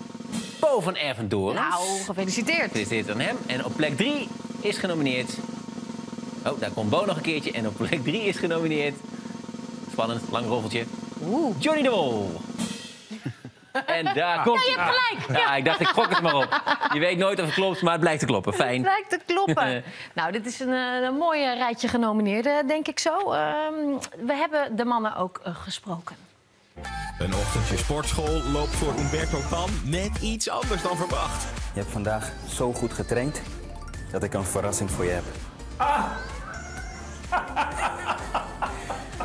[0.64, 1.56] Bo van Ervendoorn.
[1.56, 2.62] Nou, gefeliciteerd.
[2.62, 3.38] Gefeliciteerd aan hem.
[3.48, 4.28] En op plek 3
[4.62, 5.38] is genomineerd...
[6.46, 7.52] Oh, daar komt Bo nog een keertje.
[7.52, 8.96] En op plek 3 is genomineerd...
[9.92, 10.86] Spannend, lang roffeltje.
[11.60, 12.32] Johnny de Mol.
[13.86, 15.40] En daar komt Ja, je hebt gelijk.
[15.40, 16.62] Ja, ik dacht, ik gok het maar op.
[16.94, 18.54] Je weet nooit of het klopt, maar het blijkt te kloppen.
[18.54, 18.84] Fijn.
[18.84, 19.84] Het lijkt te kloppen.
[20.14, 23.32] nou, dit is een, eh, een mooi rijtje genomineerden, denk ik zo.
[23.32, 23.74] Ehm,
[24.26, 26.16] we hebben de mannen ook eh, gesproken.
[27.20, 31.44] Een ochtendje sportschool loopt voor Umberto Tan net iets anders dan verwacht.
[31.74, 33.42] Je hebt vandaag zo goed getraind
[34.12, 35.24] dat ik een verrassing voor je heb.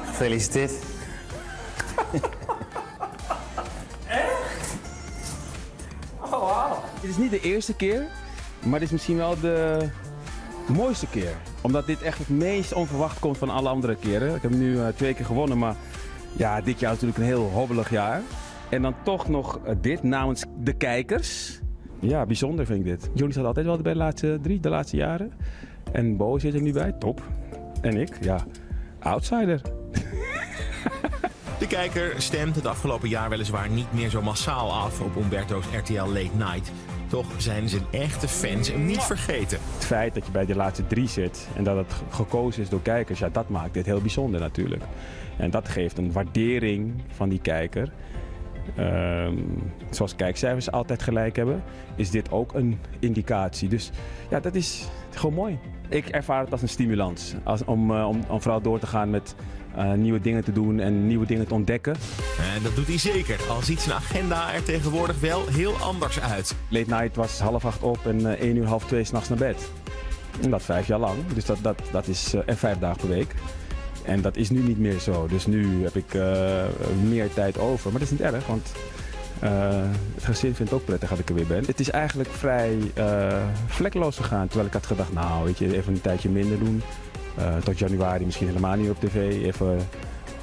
[0.08, 0.72] Gefeliciteerd.
[6.20, 6.72] Oh, wow.
[7.00, 8.06] Dit is niet de eerste keer,
[8.62, 9.88] maar dit is misschien wel de
[10.66, 11.36] mooiste keer.
[11.60, 14.34] Omdat dit echt het meest onverwacht komt van alle andere keren.
[14.34, 15.76] Ik heb nu eh, twee keer gewonnen, maar
[16.38, 18.22] ja, dit jaar is natuurlijk een heel hobbelig jaar.
[18.68, 21.60] En dan toch nog eh, dit namens de kijkers.
[22.00, 23.10] Ja, bijzonder vind ik dit.
[23.14, 25.32] Johnny staat altijd wel bij de laatste drie, de laatste jaren.
[25.92, 27.22] En Bo zit er nu bij, top.
[27.80, 28.46] En ik, ja,
[28.98, 29.60] outsider.
[31.58, 35.94] De kijker stemt het afgelopen jaar weliswaar niet meer zo massaal af op Umberto's RTL
[35.94, 36.72] Late Night.
[37.08, 39.58] Toch zijn zijn echte fans hem niet vergeten.
[39.74, 42.68] Het feit dat je bij de laatste drie zit en dat het ge- gekozen is
[42.68, 44.82] door kijkers, ja, dat maakt dit heel bijzonder natuurlijk.
[45.36, 47.92] En dat geeft een waardering van die kijker.
[48.76, 49.36] ehm,
[49.90, 51.62] zoals kijkcijfers altijd gelijk hebben,
[51.96, 53.68] is dit ook een indicatie.
[53.68, 53.90] Dus
[54.30, 55.58] ja, dat is gewoon mooi.
[55.88, 59.10] Ik ervaar het als een stimulans als, om, eh, om, om vooral door te gaan
[59.10, 59.34] met
[59.74, 61.96] eh, nieuwe dingen te doen en nieuwe dingen te ontdekken.
[62.54, 66.54] En dat doet hij zeker, al ziet zijn agenda er tegenwoordig wel heel anders uit.
[66.68, 69.70] Late night was half acht op en eh 1 uur, half twee s'nachts naar bed.
[70.42, 71.18] En dat vijf jaar lang.
[71.34, 73.34] Dus dat, dat, dat is eh, en vijf dagen per week.
[74.08, 75.26] En dat is nu niet meer zo.
[75.26, 76.64] Dus nu heb ik eh,
[77.02, 77.90] meer tijd over.
[77.90, 78.72] Maar dat is niet erg, want
[79.38, 79.50] eh,
[80.14, 81.64] het gezin vindt het ook prettig dat ik er weer ben.
[81.66, 84.46] Het is eigenlijk vrij eh, vlekkeloos gegaan.
[84.46, 86.82] Terwijl ik had gedacht, nou weet je, even een tijdje minder doen.
[87.38, 89.14] Eh, tot januari misschien helemaal niet op tv.
[89.44, 89.88] Even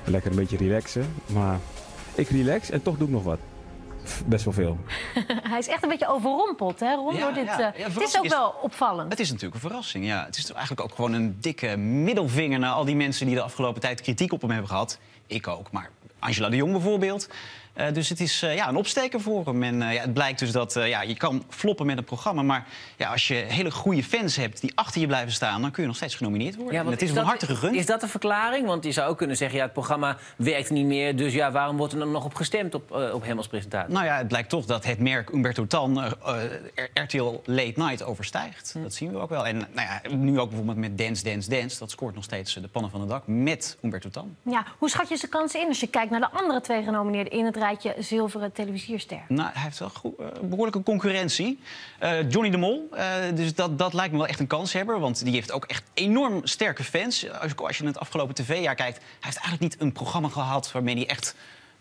[0.04, 1.14] lekker een beetje relaxen.
[1.26, 1.60] Maar
[2.16, 3.40] ik relax en toch doe ik nog wat.
[4.26, 4.78] Best wel veel.
[5.50, 7.14] Hij is echt een beetje overrompeld, hè, Ron?
[7.16, 7.74] Ja, door dit, ja.
[7.74, 9.12] eh, Ja, het is ook is- wel opvallend.
[9.12, 10.26] Het is natuurlijk een verrassing, ja.
[10.26, 12.60] Het is toch eigenlijk ook gewoon een dikke middelvinger...
[12.60, 15.00] naar al die mensen die de afgelopen tijd kritiek op hem hebben gehad.
[15.28, 15.90] Ik ook, maar
[16.20, 17.30] Angela de Jong bijvoorbeeld.
[17.76, 19.64] Eh, dus het is eh, ja, een opsteker voor hem.
[19.64, 22.42] En eh, ja, het blijkt dus dat eh, ja, je kan floppen met een programma...
[22.42, 22.68] maar
[22.98, 25.62] ja, als je hele goede fans hebt die achter je blijven staan...
[25.62, 26.78] dan kun je nog steeds genomineerd worden.
[26.78, 27.76] en want het is, is van harte gegund.
[27.76, 28.68] Is dat de verklaring?
[28.68, 31.16] Want je zou ook kunnen zeggen, ja, het programma werkt niet meer...
[31.16, 33.94] dus ja, waarom wordt er dan nog op gestemd op, op hem als presentator?
[33.94, 36.14] Nou ja, het blijkt toch dat het merk Umberto Tan
[36.94, 38.72] RTL Late Night overstijgt.
[38.74, 38.82] Hm.
[38.82, 39.46] Dat zien we ook wel.
[39.48, 41.80] En nou ja, nu ook bijvoorbeeld met Dance, Dance, Dance.
[41.80, 44.36] Dat scoort nog steeds de pannen van het dak met Umberto Tan.
[44.42, 47.34] Ja, hoe schat je zijn kansen in als je kijkt naar de andere twee genomineerden
[47.34, 49.22] in het rijtje zilveren televisierster?
[49.28, 51.60] Nou, hij heeft wel eh, behoorlijke concurrentie.
[52.00, 55.00] Eh, Johnny de Mol, eh, dus dat, dat lijkt me wel echt een kanshebber.
[55.00, 57.30] Want die heeft ook echt enorm sterke fans.
[57.30, 58.98] Als, als je naar het afgelopen tv-jaar kijkt...
[58.98, 61.36] hij heeft eigenlijk niet een programma gehad waarmee hij echt...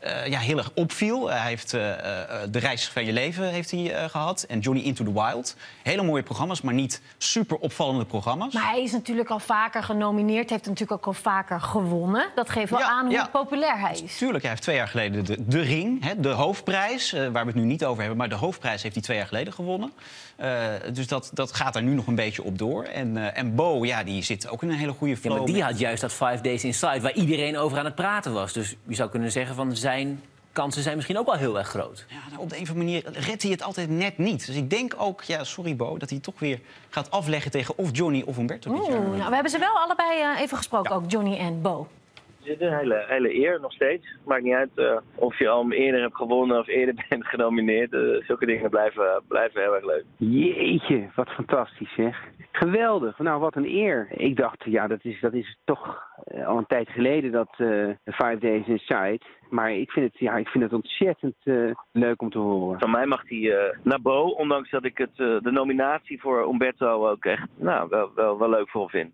[0.05, 1.31] eh, ja, heel erg opviel.
[1.31, 4.43] hij heeft eh, eh, De Reis van Je Leven heeft hij, eh, gehad.
[4.49, 5.57] En Johnny Into the Wild.
[5.83, 8.53] Hele mooie programma's, maar niet super opvallende programma's.
[8.55, 12.27] Maar hij is natuurlijk al vaker genomineerd, heeft natuurlijk ook al vaker gewonnen.
[12.35, 13.29] Dat geeft wel Ja, aan hoe ja.
[13.33, 14.17] populair hij is.
[14.17, 17.13] Tuurlijk, hij heeft twee jaar geleden de, de Ring, hè, de hoofdprijs...
[17.13, 19.27] eh, waar we het nu niet over hebben, maar de hoofdprijs heeft hij twee jaar
[19.27, 19.93] geleden gewonnen.
[20.37, 22.83] Eh, dus dat, dat gaat er nu nog een beetje op door.
[22.85, 25.37] En, eh, en Bo, ja, die zit ook in een hele goede Ja, flow.
[25.37, 27.01] maar die met- had juist dat Five Days Inside...
[27.01, 28.53] waar iedereen over aan het praten was.
[28.53, 30.23] Dus je zou kunnen zeggen van zijn
[30.53, 32.05] kansen zijn misschien ook wel heel erg groot.
[32.09, 34.47] Ja, nou, op de een of andere manier redt hij het altijd net niet.
[34.47, 37.89] Dus ik denk ook, ja, sorry Bo, dat hij toch weer gaat afleggen tegen of
[37.93, 38.99] Johnny of Umberto dit jaar.
[38.99, 41.89] Oeh, nou, we hebben ze wel allebei eh, even gesproken, ook Johnny en Bo.
[42.45, 44.17] Is een hele, hele eer nog steeds.
[44.25, 47.93] Maakt niet uit eh, of je al eerder hebt gewonnen of eerder bent genomineerd.
[47.93, 50.05] Eh, zulke dingen blijven, blijven heel erg leuk.
[50.17, 52.23] Jeetje, wat fantastisch zeg.
[52.53, 54.07] Geweldig, nou wat een eer.
[54.11, 57.55] Ik dacht, ja, dat is, dat is toch eh, al een tijd geleden dat
[58.05, 59.21] Five Days Inside.
[59.51, 61.37] Maar ik vind het, ja, ik vind het ontzettend
[61.93, 62.81] leuk om te horen.
[62.81, 67.09] Van mij mag hij eh, naar Bo, ondanks dat ik het, de nominatie voor Umberto
[67.09, 69.13] ook echt nou, wel, wel, wel leuk voor vind.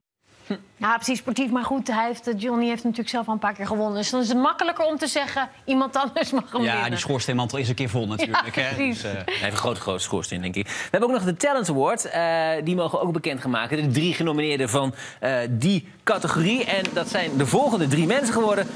[0.76, 3.66] Ja, precies sportief, maar goed, hij heeft, Johnny heeft natuurlijk zelf al een paar keer
[3.66, 3.96] gewonnen.
[3.96, 6.90] Dus dan is het makkelijker om te zeggen, iemand anders mag hem Ja, winnen.
[6.90, 8.54] die schoorsteenmantel is een keer vol natuurlijk.
[8.54, 8.74] Ja, hè.
[8.74, 9.02] precies.
[9.02, 10.66] Dus, eh, Hij heeft een grote, grote schoorsteen, denk ik.
[10.66, 12.04] We hebben ook nog de Talent Award.
[12.04, 13.76] eh, die mogen we ook bekend gaan maken.
[13.82, 16.64] De drie genomineerden van eh, die categorie.
[16.64, 18.66] En dat zijn de volgende drie mensen geworden.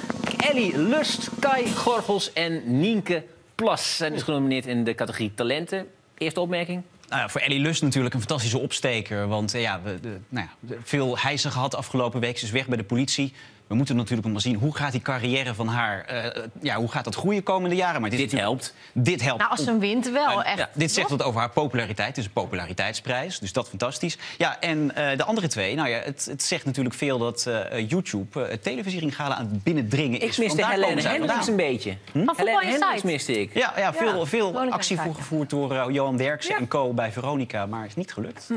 [0.51, 3.97] Ellie Lust, Kai Gorgels en Nienke Plas.
[3.97, 5.87] Zijn dus genomineerd in de categorie talenten.
[6.18, 6.83] Eerste opmerking?
[7.09, 9.29] Nou voor Ellie Lust natuurlijk een fantastische opsteker.
[9.29, 9.99] Want eh, ja, we,
[10.29, 12.39] nou ja, veel hijsen gehad afgelopen week.
[12.39, 13.33] Ze is weg bij de politie.
[13.67, 16.05] We moeten natuurlijk nog maar zien hoe gaat die carrière van haar...
[16.05, 18.01] eh, ja, hoe gaat dat groeien komende jaren.
[18.01, 18.75] Maar dit, helpt.
[18.93, 19.39] Dit helpt.
[19.39, 20.59] Nou, als ze wint wel, echt.
[20.59, 22.09] Ja, dit zegt wat over haar populariteit.
[22.09, 24.19] Het is een populariteitsprijs, dus dat fantastisch.
[24.39, 27.89] Ja, en eh, de andere twee, nou ja, het, het zegt natuurlijk veel dat eh,
[27.89, 30.39] YouTube uh, het televisiering-gala aan het binnendringen is.
[30.39, 31.97] Ik miste Helene Hendricks een beetje.
[32.12, 32.25] Hm?
[32.25, 33.55] Van Helene Hendricks miste ik.
[33.55, 35.15] Ja, ja, veel, Ja, veel actie Inside.
[35.15, 36.93] gevoerd door Johan Derksen en co.
[36.93, 38.49] bij Veronica, maar is niet gelukt.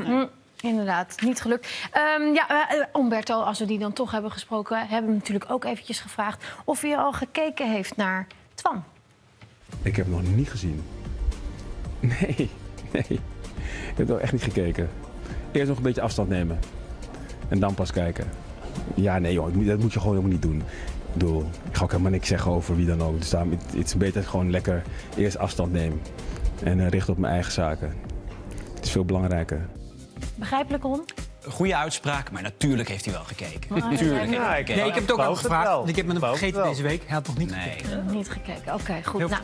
[0.62, 1.68] Inderdaad, niet gelukt.
[1.92, 4.78] Ehm, ja, eh, Umberto, als we die dan toch hebben gesproken...
[4.78, 6.44] hebben we hem natuurlijk ook eventjes gevraagd...
[6.64, 8.84] of hij al gekeken heeft naar Twan.
[9.82, 10.82] Ik heb hem nog niet gezien.
[12.00, 12.50] Nee,
[12.92, 13.20] nee.
[13.90, 14.90] Ik heb nog echt niet gekeken.
[15.52, 16.58] Eerst nog een beetje afstand nemen.
[17.48, 18.28] En dan pas kijken.
[18.94, 20.58] Ja, nee joh, dat moet je gewoon helemaal niet doen.
[20.58, 23.18] Ik bedoel, ik ga ook helemaal niks zeggen over wie dan ook.
[23.18, 24.82] Dus het is beter gewoon lekker
[25.16, 26.00] eerst afstand nemen.
[26.62, 27.94] En eh, richten op mijn eigen zaken.
[28.74, 29.68] Het is veel belangrijker.
[30.38, 31.04] Begrijpelijk, Ron?
[31.48, 33.78] Goede uitspraak, maar natuurlijk heeft hij wel gekeken.
[33.78, 34.86] Natuurlijk ja, heeft Nee, gekeken.
[34.86, 35.88] ik heb het ook al gevraagd.
[35.88, 37.02] Ik heb me hem vergeten deze week.
[37.06, 38.06] Hij had nog niet gekeken.
[38.10, 38.74] Niet gekeken.
[38.74, 39.20] Oké, goed.
[39.20, 39.42] Heel Nou,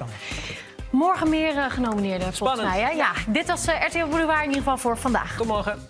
[0.91, 2.69] morgen meer eh, genomineerden, volgens Spannend.
[2.69, 2.81] mij.
[2.81, 2.91] Hè?
[2.91, 5.37] Ja, dit was eh, RTL Boulevard in ieder geval voor vandaag.
[5.37, 5.89] Tot morgen.